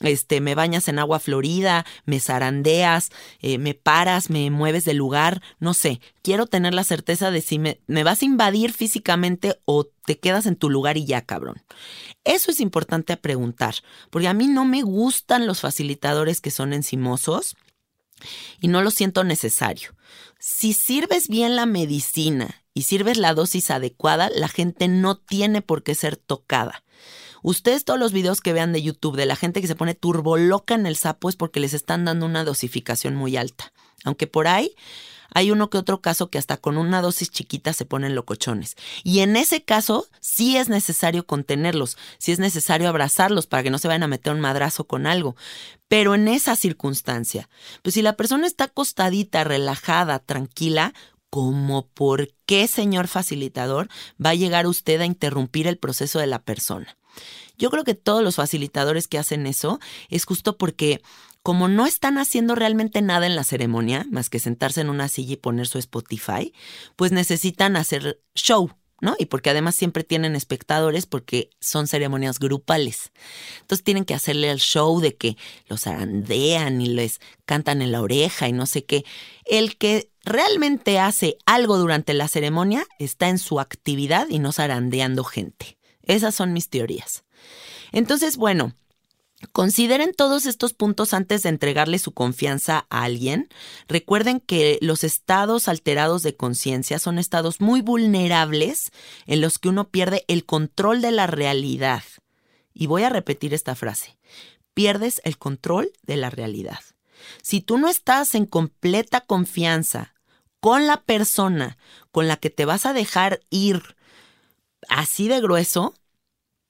este, 0.00 0.40
me 0.40 0.54
bañas 0.54 0.88
en 0.88 0.98
agua 0.98 1.20
florida, 1.20 1.84
me 2.04 2.20
zarandeas, 2.20 3.10
eh, 3.40 3.58
me 3.58 3.74
paras, 3.74 4.30
me 4.30 4.50
mueves 4.50 4.84
del 4.84 4.96
lugar, 4.96 5.42
no 5.58 5.74
sé, 5.74 6.00
quiero 6.22 6.46
tener 6.46 6.74
la 6.74 6.84
certeza 6.84 7.30
de 7.30 7.40
si 7.40 7.58
me, 7.58 7.80
me 7.86 8.04
vas 8.04 8.22
a 8.22 8.24
invadir 8.24 8.72
físicamente 8.72 9.60
o 9.64 9.84
te 9.84 10.18
quedas 10.18 10.46
en 10.46 10.56
tu 10.56 10.70
lugar 10.70 10.96
y 10.96 11.04
ya, 11.04 11.22
cabrón. 11.22 11.62
Eso 12.24 12.50
es 12.50 12.60
importante 12.60 13.12
a 13.12 13.20
preguntar, 13.20 13.74
porque 14.10 14.28
a 14.28 14.34
mí 14.34 14.46
no 14.46 14.64
me 14.64 14.82
gustan 14.82 15.46
los 15.46 15.60
facilitadores 15.60 16.40
que 16.40 16.50
son 16.50 16.72
encimosos 16.72 17.56
y 18.60 18.68
no 18.68 18.82
lo 18.82 18.90
siento 18.90 19.24
necesario. 19.24 19.94
Si 20.38 20.72
sirves 20.72 21.28
bien 21.28 21.56
la 21.56 21.66
medicina 21.66 22.59
y 22.74 22.82
sirves 22.82 23.18
la 23.18 23.34
dosis 23.34 23.70
adecuada, 23.70 24.30
la 24.34 24.48
gente 24.48 24.88
no 24.88 25.16
tiene 25.16 25.62
por 25.62 25.82
qué 25.82 25.94
ser 25.94 26.16
tocada. 26.16 26.84
Ustedes 27.42 27.84
todos 27.84 27.98
los 27.98 28.12
videos 28.12 28.40
que 28.40 28.52
vean 28.52 28.72
de 28.72 28.82
YouTube 28.82 29.16
de 29.16 29.26
la 29.26 29.36
gente 29.36 29.60
que 29.60 29.66
se 29.66 29.74
pone 29.74 29.94
turbo 29.94 30.36
loca 30.36 30.74
en 30.74 30.86
el 30.86 30.96
sapo 30.96 31.28
es 31.28 31.36
porque 31.36 31.60
les 31.60 31.72
están 31.72 32.04
dando 32.04 32.26
una 32.26 32.44
dosificación 32.44 33.14
muy 33.14 33.36
alta. 33.36 33.72
Aunque 34.04 34.26
por 34.26 34.46
ahí 34.46 34.74
hay 35.32 35.50
uno 35.50 35.70
que 35.70 35.78
otro 35.78 36.00
caso 36.00 36.28
que 36.28 36.38
hasta 36.38 36.56
con 36.56 36.76
una 36.76 37.00
dosis 37.00 37.30
chiquita 37.30 37.72
se 37.72 37.84
ponen 37.84 38.14
locochones. 38.14 38.76
Y 39.04 39.20
en 39.20 39.36
ese 39.36 39.62
caso 39.62 40.06
sí 40.20 40.56
es 40.56 40.68
necesario 40.68 41.26
contenerlos, 41.26 41.96
sí 42.18 42.32
es 42.32 42.38
necesario 42.38 42.88
abrazarlos 42.88 43.46
para 43.46 43.62
que 43.62 43.70
no 43.70 43.78
se 43.78 43.88
vayan 43.88 44.02
a 44.02 44.08
meter 44.08 44.32
un 44.32 44.40
madrazo 44.40 44.84
con 44.84 45.06
algo. 45.06 45.36
Pero 45.88 46.14
en 46.14 46.28
esa 46.28 46.56
circunstancia, 46.56 47.48
pues 47.82 47.94
si 47.94 48.02
la 48.02 48.16
persona 48.16 48.46
está 48.46 48.64
acostadita, 48.64 49.44
relajada, 49.44 50.18
tranquila, 50.18 50.94
¿cómo 51.30 51.86
por 51.86 52.32
qué, 52.44 52.66
señor 52.66 53.08
facilitador, 53.08 53.88
va 54.24 54.30
a 54.30 54.34
llegar 54.34 54.66
usted 54.66 55.00
a 55.00 55.06
interrumpir 55.06 55.66
el 55.66 55.78
proceso 55.78 56.18
de 56.18 56.26
la 56.26 56.42
persona? 56.42 56.96
Yo 57.56 57.70
creo 57.70 57.84
que 57.84 57.94
todos 57.94 58.22
los 58.22 58.36
facilitadores 58.36 59.06
que 59.06 59.18
hacen 59.18 59.46
eso 59.46 59.80
es 60.08 60.24
justo 60.24 60.56
porque 60.56 61.02
como 61.42 61.68
no 61.68 61.86
están 61.86 62.18
haciendo 62.18 62.54
realmente 62.54 63.00
nada 63.00 63.26
en 63.26 63.36
la 63.36 63.44
ceremonia, 63.44 64.06
más 64.10 64.28
que 64.28 64.38
sentarse 64.38 64.80
en 64.82 64.90
una 64.90 65.08
silla 65.08 65.34
y 65.34 65.36
poner 65.36 65.66
su 65.66 65.78
Spotify, 65.78 66.52
pues 66.96 67.12
necesitan 67.12 67.76
hacer 67.76 68.20
show, 68.34 68.70
¿no? 69.00 69.16
Y 69.18 69.26
porque 69.26 69.48
además 69.48 69.74
siempre 69.74 70.04
tienen 70.04 70.36
espectadores 70.36 71.06
porque 71.06 71.50
son 71.60 71.86
ceremonias 71.86 72.38
grupales. 72.38 73.10
Entonces 73.62 73.84
tienen 73.84 74.04
que 74.04 74.14
hacerle 74.14 74.50
el 74.50 74.58
show 74.58 75.00
de 75.00 75.16
que 75.16 75.36
los 75.66 75.86
arandean 75.86 76.80
y 76.82 76.88
les 76.88 77.20
cantan 77.46 77.80
en 77.80 77.92
la 77.92 78.02
oreja 78.02 78.48
y 78.48 78.52
no 78.52 78.66
sé 78.66 78.84
qué. 78.84 79.04
El 79.46 79.78
que 79.78 80.09
realmente 80.24 80.98
hace 80.98 81.36
algo 81.46 81.78
durante 81.78 82.14
la 82.14 82.28
ceremonia 82.28 82.86
está 82.98 83.28
en 83.28 83.38
su 83.38 83.60
actividad 83.60 84.28
y 84.28 84.38
no 84.38 84.52
zarandeando 84.52 85.24
gente. 85.24 85.78
Esas 86.02 86.34
son 86.34 86.52
mis 86.52 86.68
teorías. 86.68 87.24
Entonces, 87.92 88.36
bueno, 88.36 88.74
Consideren 89.52 90.12
todos 90.12 90.44
estos 90.44 90.74
puntos 90.74 91.14
antes 91.14 91.42
de 91.42 91.48
entregarle 91.48 91.98
su 91.98 92.12
confianza 92.12 92.86
a 92.90 93.04
alguien. 93.04 93.48
Recuerden 93.88 94.38
que 94.38 94.78
los 94.82 95.02
estados 95.02 95.66
alterados 95.66 96.22
de 96.22 96.36
conciencia 96.36 96.98
son 96.98 97.18
estados 97.18 97.58
muy 97.58 97.80
vulnerables 97.80 98.90
en 99.26 99.40
los 99.40 99.58
que 99.58 99.70
uno 99.70 99.88
pierde 99.88 100.24
el 100.28 100.44
control 100.44 101.00
de 101.00 101.12
la 101.12 101.26
realidad. 101.26 102.02
Y 102.74 102.86
voy 102.86 103.02
a 103.04 103.08
repetir 103.08 103.54
esta 103.54 103.74
frase. 103.74 104.18
Pierdes 104.74 105.22
el 105.24 105.38
control 105.38 105.90
de 106.02 106.16
la 106.16 106.28
realidad. 106.28 106.80
Si 107.42 107.60
tú 107.60 107.78
no 107.78 107.88
estás 107.88 108.34
en 108.34 108.46
completa 108.46 109.20
confianza 109.20 110.14
con 110.60 110.86
la 110.86 111.02
persona 111.02 111.78
con 112.10 112.28
la 112.28 112.36
que 112.36 112.50
te 112.50 112.64
vas 112.64 112.86
a 112.86 112.92
dejar 112.92 113.40
ir 113.50 113.96
así 114.88 115.28
de 115.28 115.40
grueso, 115.40 115.94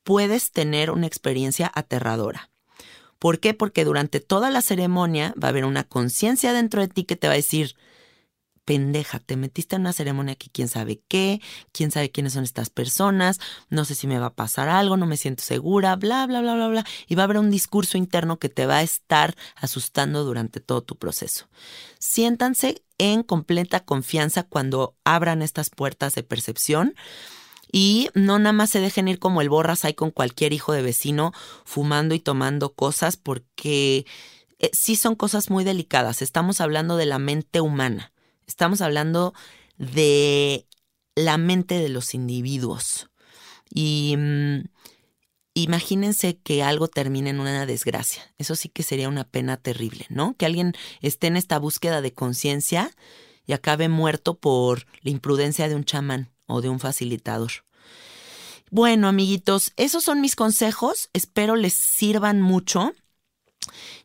puedes 0.05 0.53
tener 0.53 0.91
una 0.91 1.07
experiencia 1.07 1.71
aterradora. 1.75 2.51
¿Por 3.19 3.39
qué? 3.39 3.53
Porque 3.53 3.85
durante 3.85 4.21
toda 4.21 4.51
la 4.51 4.63
ceremonia 4.63 5.35
va 5.43 5.49
a 5.49 5.51
haber 5.51 5.65
una 5.65 5.85
conciencia 5.85 6.53
dentro 6.53 6.81
de 6.81 6.89
ti 6.89 7.05
que 7.05 7.17
te 7.17 7.27
va 7.27 7.35
a 7.35 7.37
decir, 7.37 7.77
pendeja, 8.71 9.19
te 9.19 9.37
metiste 9.37 9.75
en 9.75 9.81
una 9.81 9.93
ceremonia 9.93 10.37
que 10.37 10.49
quién 10.49 10.69
sabe 10.69 11.01
qué, 11.09 11.41
quién 11.73 11.91
sabe 11.91 12.13
quiénes 12.13 12.35
son 12.35 12.45
estas 12.45 12.71
personas, 12.71 13.41
no 13.69 13.85
sé 13.85 13.97
si 13.97 14.07
me 14.07 14.21
va 14.21 14.27
a 14.27 14.35
pasar 14.37 14.69
algo, 14.69 14.97
no 14.97 15.07
me 15.07 15.17
siento 15.17 15.43
segura, 15.43 15.97
bla, 15.97 16.25
bla, 16.29 16.41
bla, 16.41 16.55
bla, 16.55 16.69
bla. 16.69 16.87
Y 17.09 17.17
va 17.17 17.23
a 17.23 17.25
haber 17.25 17.39
un 17.39 17.51
discurso 17.51 17.99
interno 17.99 18.39
que 18.39 18.49
te 18.49 18.67
va 18.67 18.77
a 18.77 18.83
estar 18.85 19.35
asustando 19.57 20.23
durante 20.23 20.61
todo 20.61 20.83
tu 20.83 20.95
proceso. 20.95 21.49
Siéntanse 21.99 22.85
en 22.99 23.25
completa 23.25 23.81
confianza 23.81 24.45
cuando 24.45 24.95
abran 25.03 25.43
estas 25.43 25.69
puertas 25.71 26.15
de 26.15 26.23
percepción 26.23 26.95
y 27.73 28.11
no 28.15 28.39
nada 28.39 28.53
más 28.53 28.71
se 28.71 28.79
dejen 28.79 29.09
ir 29.09 29.19
como 29.19 29.41
el 29.41 29.49
borras 29.49 29.85
ahí 29.85 29.95
con 29.95 30.13
cualquier 30.13 30.53
hijo 30.53 30.73
de 30.73 30.83
vecino 30.83 31.33
fumando 31.65 32.15
y 32.15 32.21
tomando 32.21 32.73
cosas 32.73 33.17
porque 33.17 34.07
eh, 34.61 34.71
sí 34.73 34.95
son 34.95 35.17
cosas 35.17 35.51
muy 35.51 35.65
delicadas. 35.65 36.23
Estamos 36.23 36.61
hablando 36.61 36.97
de 36.97 37.07
la 37.07 37.19
mente 37.19 37.61
humana, 37.61 38.13
estamos 38.51 38.81
hablando 38.81 39.33
de 39.79 40.67
la 41.15 41.39
mente 41.39 41.79
de 41.79 41.89
los 41.89 42.15
individuos. 42.15 43.09
Y 43.73 44.15
mm, 44.19 44.65
imagínense 45.55 46.37
que 46.39 46.63
algo 46.63 46.89
termine 46.89 47.31
en 47.31 47.41
una 47.41 47.65
desgracia. 47.65 48.23
Eso 48.39 48.57
sí 48.57 48.69
que 48.69 48.83
sería 48.83 49.09
una 49.09 49.25
pena 49.25 49.57
terrible, 49.57 50.07
¿no? 50.09 50.35
Que 50.37 50.47
alguien 50.47 50.75
esté 51.01 51.29
en 51.29 51.37
esta 51.37 51.59
búsqueda 51.59 52.01
de 52.01 52.13
conciencia 52.13 52.91
y 53.47 53.53
acabe 53.53 53.89
muerto 53.89 54.39
por 54.39 54.87
la 55.03 55.11
imprudencia 55.11 55.69
de 55.69 55.77
un 55.77 55.85
chamán 55.85 56.31
o 56.47 56.61
de 56.61 56.69
un 56.69 56.81
facilitador. 56.81 57.51
Bueno, 58.71 59.09
amiguitos, 59.09 59.73
esos 59.77 60.05
son 60.05 60.21
mis 60.21 60.37
consejos. 60.37 61.09
Espero 61.13 61.57
les 61.57 61.75
sirvan 61.75 62.41
mucho. 62.41 62.93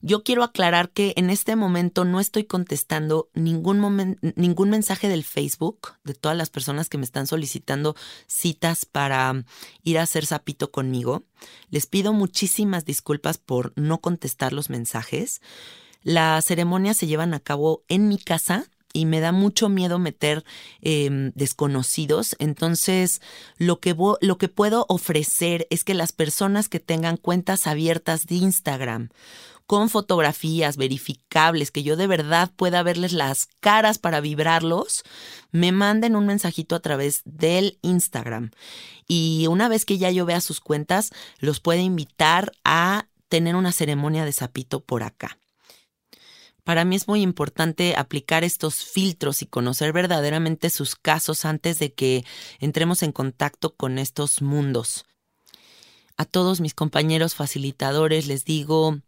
Yo 0.02 0.24
quiero 0.24 0.44
aclarar 0.44 0.90
que 0.90 1.14
en 1.16 1.30
este 1.30 1.56
momento 1.56 2.06
no 2.06 2.20
estoy 2.20 2.46
contestando 2.46 3.30
ningún, 3.34 3.80
mensaje 4.70 5.10
del 5.10 5.24
Facebook 5.24 5.94
de 6.04 6.14
todas 6.14 6.38
las 6.38 6.50
personas 6.50 6.90
que 6.90 6.98
me 6.98 7.06
están 7.06 7.28
solicitando 7.28 7.96
citas 8.28 8.86
para 8.86 9.44
ir 9.84 10.00
a 10.00 10.04
hacer 10.04 10.26
sapito 10.26 10.72
conmigo. 10.72 11.24
Les 11.70 11.86
pido 11.86 12.14
muchísimas 12.14 12.86
disculpas 12.86 13.38
por 13.38 13.74
no 13.76 14.00
contestar 14.00 14.54
los 14.54 14.70
mensajes. 14.70 15.42
Las 16.04 16.46
ceremonias 16.46 16.98
se 16.98 17.08
llevan 17.08 17.34
a 17.34 17.40
cabo 17.40 17.84
en 17.88 18.08
mi 18.08 18.18
casa 18.18 18.68
y 18.96 19.06
me 19.06 19.20
da 19.20 19.34
mucho 19.34 19.68
miedo 19.68 20.00
meter 20.00 20.46
em, 20.82 21.34
desconocidos. 21.36 22.36
Entonces, 22.40 23.22
lo 23.58 23.82
que, 23.82 23.94
lo 24.22 24.38
que 24.38 24.48
puedo 24.48 24.86
ofrecer 24.88 25.68
es 25.70 25.84
que 25.84 25.94
las 25.94 26.14
personas 26.14 26.70
que 26.70 26.80
tengan 26.80 27.18
cuentas 27.18 27.68
abiertas 27.68 28.26
de 28.26 28.36
Instagram, 28.36 29.10
con 29.68 29.90
fotografías 29.90 30.78
verificables, 30.78 31.72
que 31.72 31.84
yo 31.84 31.96
de 31.96 32.08
verdad 32.08 32.52
pueda 32.56 32.84
verles 32.84 33.14
las 33.14 33.48
caras 33.60 33.98
para 33.98 34.22
vibrarlos, 34.22 35.04
me 35.52 35.72
manden 35.72 36.16
un 36.16 36.28
mensajito 36.28 36.76
a 36.76 36.82
través 36.82 37.22
del 37.26 37.80
Instagram. 37.82 38.52
Y 39.08 39.48
una 39.50 39.68
vez 39.68 39.86
que 39.86 39.98
ya 39.98 40.12
yo 40.12 40.26
vea 40.26 40.42
sus 40.42 40.60
cuentas, 40.60 41.12
los 41.40 41.60
puede 41.60 41.82
invitar 41.82 42.52
a 42.64 43.08
tener 43.28 43.56
una 43.56 43.72
ceremonia 43.72 44.26
de 44.26 44.32
sapito 44.32 44.82
por 44.82 45.04
acá. 45.04 45.38
Para 46.64 46.84
mí 46.84 46.96
es 46.96 47.08
muy 47.08 47.22
importante 47.22 47.96
aplicar 47.96 48.44
estos 48.44 48.84
filtros 48.84 49.44
y 49.44 49.46
conocer 49.46 49.94
verdaderamente 49.94 50.72
sus 50.72 50.96
casos 50.96 51.46
antes 51.46 51.78
de 51.78 51.94
que 51.94 52.26
entremos 52.60 53.04
en 53.04 53.12
contacto 53.12 53.76
con 53.76 54.00
estos 54.00 54.42
mundos. 54.42 55.06
A 56.18 56.26
todos 56.26 56.62
mis 56.62 56.74
compañeros 56.74 57.36
facilitadores 57.36 58.26
les 58.26 58.46
digo, 58.46 59.00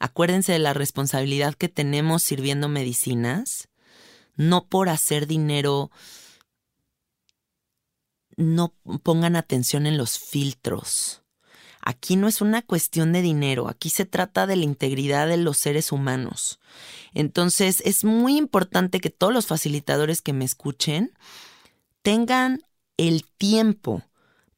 acuérdense 0.00 0.52
de 0.52 0.58
la 0.58 0.74
responsabilidad 0.74 1.54
que 1.54 1.68
tenemos 1.68 2.22
sirviendo 2.22 2.68
medicinas, 2.68 3.68
no 4.36 4.66
por 4.66 4.88
hacer 4.88 5.26
dinero 5.26 5.90
no 8.36 8.74
pongan 9.02 9.36
atención 9.36 9.86
en 9.86 9.96
los 9.96 10.18
filtros. 10.18 11.22
Aquí 11.80 12.16
no 12.16 12.28
es 12.28 12.40
una 12.40 12.62
cuestión 12.62 13.12
de 13.12 13.20
dinero, 13.20 13.68
aquí 13.68 13.90
se 13.90 14.06
trata 14.06 14.46
de 14.46 14.56
la 14.56 14.64
integridad 14.64 15.28
de 15.28 15.36
los 15.36 15.58
seres 15.58 15.92
humanos. 15.92 16.58
Entonces 17.12 17.82
es 17.84 18.04
muy 18.04 18.38
importante 18.38 19.00
que 19.00 19.10
todos 19.10 19.34
los 19.34 19.46
facilitadores 19.46 20.22
que 20.22 20.32
me 20.32 20.46
escuchen 20.46 21.12
tengan 22.02 22.62
el 22.96 23.24
tiempo 23.36 24.02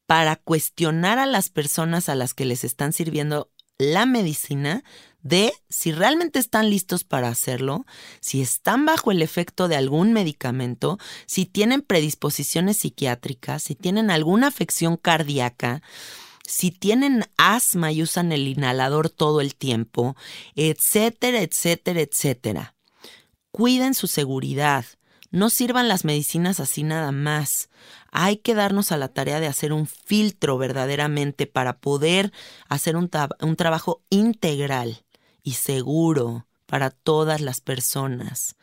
para 0.05 0.37
cuestionar 0.37 1.19
a 1.19 1.25
las 1.25 1.49
personas 1.49 2.07
a 2.07 2.15
las 2.15 2.33
que 2.33 2.45
les 2.45 2.63
están 2.63 2.93
sirviendo 2.93 3.51
la 3.77 4.05
medicina 4.05 4.83
de 5.21 5.53
si 5.69 5.91
realmente 5.91 6.39
están 6.39 6.69
listos 6.69 7.03
para 7.03 7.27
hacerlo, 7.27 7.85
si 8.21 8.41
están 8.41 8.85
bajo 8.85 9.11
el 9.11 9.21
efecto 9.21 9.67
de 9.67 9.75
algún 9.75 10.13
medicamento, 10.13 10.99
si 11.25 11.45
tienen 11.45 11.81
predisposiciones 11.81 12.77
psiquiátricas, 12.77 13.63
si 13.63 13.75
tienen 13.75 14.09
alguna 14.09 14.47
afección 14.47 14.95
cardíaca, 14.95 15.81
si 16.45 16.71
tienen 16.71 17.25
asma 17.37 17.91
y 17.91 18.01
usan 18.01 18.31
el 18.31 18.47
inhalador 18.47 19.09
todo 19.09 19.41
el 19.41 19.55
tiempo, 19.55 20.15
etcétera, 20.55 21.41
etcétera, 21.41 22.01
etcétera. 22.01 22.75
Cuiden 23.51 23.93
su 23.93 24.07
seguridad. 24.07 24.85
No 25.29 25.49
sirvan 25.49 25.89
las 25.89 26.05
medicinas 26.05 26.61
así 26.61 26.83
nada 26.83 27.11
más. 27.11 27.69
Hay 28.11 28.37
que 28.37 28.55
darnos 28.55 28.91
a 28.91 28.97
la 28.97 29.09
tarea 29.09 29.39
de 29.39 29.47
hacer 29.47 29.73
un 29.73 29.87
filtro 29.87 30.57
verdaderamente 30.57 31.47
para 31.47 31.79
poder 31.79 32.31
hacer 32.67 32.95
un, 32.95 33.09
un 33.41 33.55
trabajo 33.55 34.01
integral 34.09 35.03
y 35.43 35.53
seguro 35.53 36.47
para 36.65 36.89
todas 36.89 37.41
las 37.41 37.61
personas. 37.61 38.55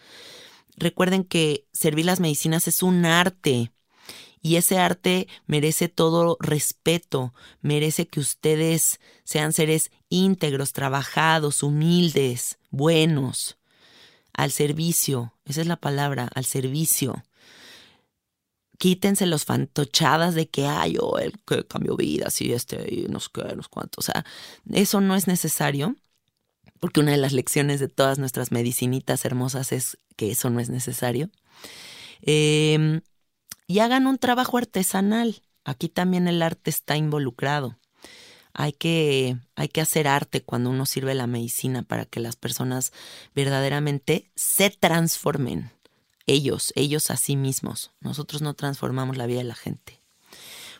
Recuerden 0.76 1.24
que 1.24 1.66
servir 1.72 2.04
las 2.04 2.20
medicinas 2.20 2.68
es 2.68 2.82
un 2.82 3.06
arte 3.06 3.70
y 4.44 4.56
ese 4.56 4.78
arte 4.78 5.26
merece 5.46 5.88
todo 5.88 6.36
respeto, 6.38 7.32
merece 7.62 8.06
que 8.08 8.20
ustedes 8.20 9.00
sean 9.24 9.54
seres 9.54 9.90
íntegros, 10.10 10.74
trabajados, 10.74 11.62
humildes, 11.62 12.58
buenos, 12.70 13.56
al 14.34 14.50
servicio, 14.50 15.32
esa 15.46 15.62
es 15.62 15.66
la 15.66 15.76
palabra, 15.76 16.28
al 16.34 16.44
servicio. 16.44 17.24
Quítense 18.78 19.26
los 19.26 19.44
fantochadas 19.44 20.34
de 20.34 20.48
que, 20.48 20.66
ay, 20.66 20.94
yo, 20.94 21.18
el 21.18 21.32
que 21.46 21.64
cambió 21.64 21.96
vidas 21.96 22.40
y 22.40 22.52
este, 22.52 22.92
y 22.92 23.06
no 23.08 23.20
sé 23.20 23.28
qué, 23.32 23.54
no 23.54 23.62
sé 23.62 23.68
cuánto. 23.70 24.00
O 24.00 24.02
sea, 24.02 24.24
eso 24.72 25.00
no 25.00 25.14
es 25.14 25.26
necesario, 25.26 25.96
porque 26.80 27.00
una 27.00 27.12
de 27.12 27.18
las 27.18 27.32
lecciones 27.32 27.80
de 27.80 27.88
todas 27.88 28.18
nuestras 28.18 28.52
medicinitas 28.52 29.24
hermosas 29.24 29.72
es 29.72 29.98
que 30.16 30.30
eso 30.30 30.50
no 30.50 30.60
es 30.60 30.70
necesario. 30.70 31.30
Eh, 32.22 33.00
y 33.66 33.78
hagan 33.78 34.06
un 34.06 34.18
trabajo 34.18 34.58
artesanal. 34.58 35.42
Aquí 35.64 35.88
también 35.88 36.28
el 36.28 36.42
arte 36.42 36.70
está 36.70 36.96
involucrado. 36.96 37.78
Hay 38.52 38.72
que, 38.72 39.36
hay 39.56 39.68
que 39.68 39.80
hacer 39.80 40.06
arte 40.06 40.42
cuando 40.42 40.70
uno 40.70 40.86
sirve 40.86 41.14
la 41.14 41.26
medicina 41.26 41.82
para 41.82 42.04
que 42.04 42.20
las 42.20 42.36
personas 42.36 42.92
verdaderamente 43.34 44.30
se 44.36 44.70
transformen. 44.70 45.73
Ellos, 46.26 46.72
ellos 46.76 47.10
a 47.10 47.16
sí 47.16 47.36
mismos. 47.36 47.92
Nosotros 48.00 48.42
no 48.42 48.54
transformamos 48.54 49.16
la 49.16 49.26
vida 49.26 49.38
de 49.38 49.44
la 49.44 49.54
gente. 49.54 50.00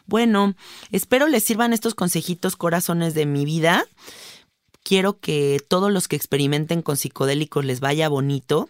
Bueno, 0.07 0.55
espero 0.91 1.29
les 1.29 1.45
sirvan 1.45 1.73
estos 1.73 1.95
consejitos 1.95 2.57
corazones 2.57 3.15
de 3.15 3.27
mi 3.27 3.45
vida. 3.45 3.87
Quiero 4.83 5.19
que 5.19 5.61
todos 5.69 5.91
los 5.91 6.09
que 6.09 6.17
experimenten 6.17 6.83
con 6.83 6.97
psicodélicos 6.97 7.65
les 7.65 7.81
vaya 7.81 8.09
bonito 8.09 8.69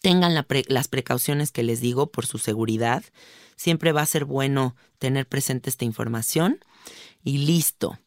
tengan 0.00 0.34
las 0.34 0.88
precauciones 0.88 1.52
que 1.52 1.62
les 1.62 1.80
digo 1.80 2.10
por 2.10 2.26
su 2.26 2.38
seguridad. 2.38 3.02
Siempre 3.56 3.92
va 3.92 4.02
a 4.02 4.06
ser 4.06 4.24
bueno 4.24 4.76
tener 4.98 5.26
presente 5.26 5.70
esta 5.70 5.84
información. 5.84 6.60
Y 7.22 7.38
listo. 7.38 7.98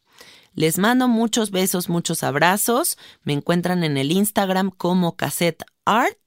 Les 0.53 0.77
mando 0.77 1.07
muchos 1.07 1.51
besos, 1.51 1.89
muchos 1.89 2.23
abrazos. 2.23 2.97
Me 3.23 3.33
encuentran 3.33 3.83
en 3.83 3.97
el 3.97 4.11
Instagram 4.11 4.71
como 4.71 5.15
Cassette 5.15 5.63
Art. 5.85 6.17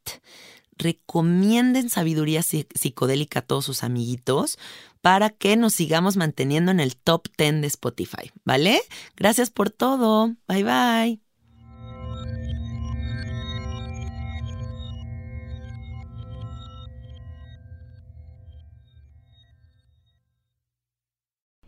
Recomienden 0.79 1.91
sabiduría 1.91 2.43
psicodélica 2.43 3.41
a 3.41 3.43
todos 3.43 3.65
sus 3.65 3.85
amiguitos 3.85 4.59
para 5.01 5.31
que 5.31 5.57
nos 5.57 5.75
sigamos 5.75 6.17
manteniendo 6.17 6.71
en 6.71 6.81
el 6.81 6.97
top 6.97 7.29
10 7.37 7.61
de 7.61 7.67
Spotify, 7.67 8.33
¿vale? 8.45 8.81
Gracias 9.17 9.51
por 9.51 9.71
todo. 9.71 10.35
Bye 10.49 10.65
bye. 10.65 11.21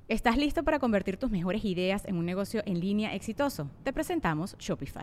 ¿Estás 0.09 0.36
listo 0.36 0.62
para 0.62 0.78
convertir 0.78 1.16
tus 1.16 1.30
mejores 1.30 1.64
ideas 1.64 2.04
en 2.04 2.16
un 2.16 2.24
negocio 2.24 2.62
en 2.64 2.78
línea 2.78 3.14
exitoso? 3.14 3.68
Te 3.82 3.92
presentamos 3.92 4.57
Shopify. 4.57 5.02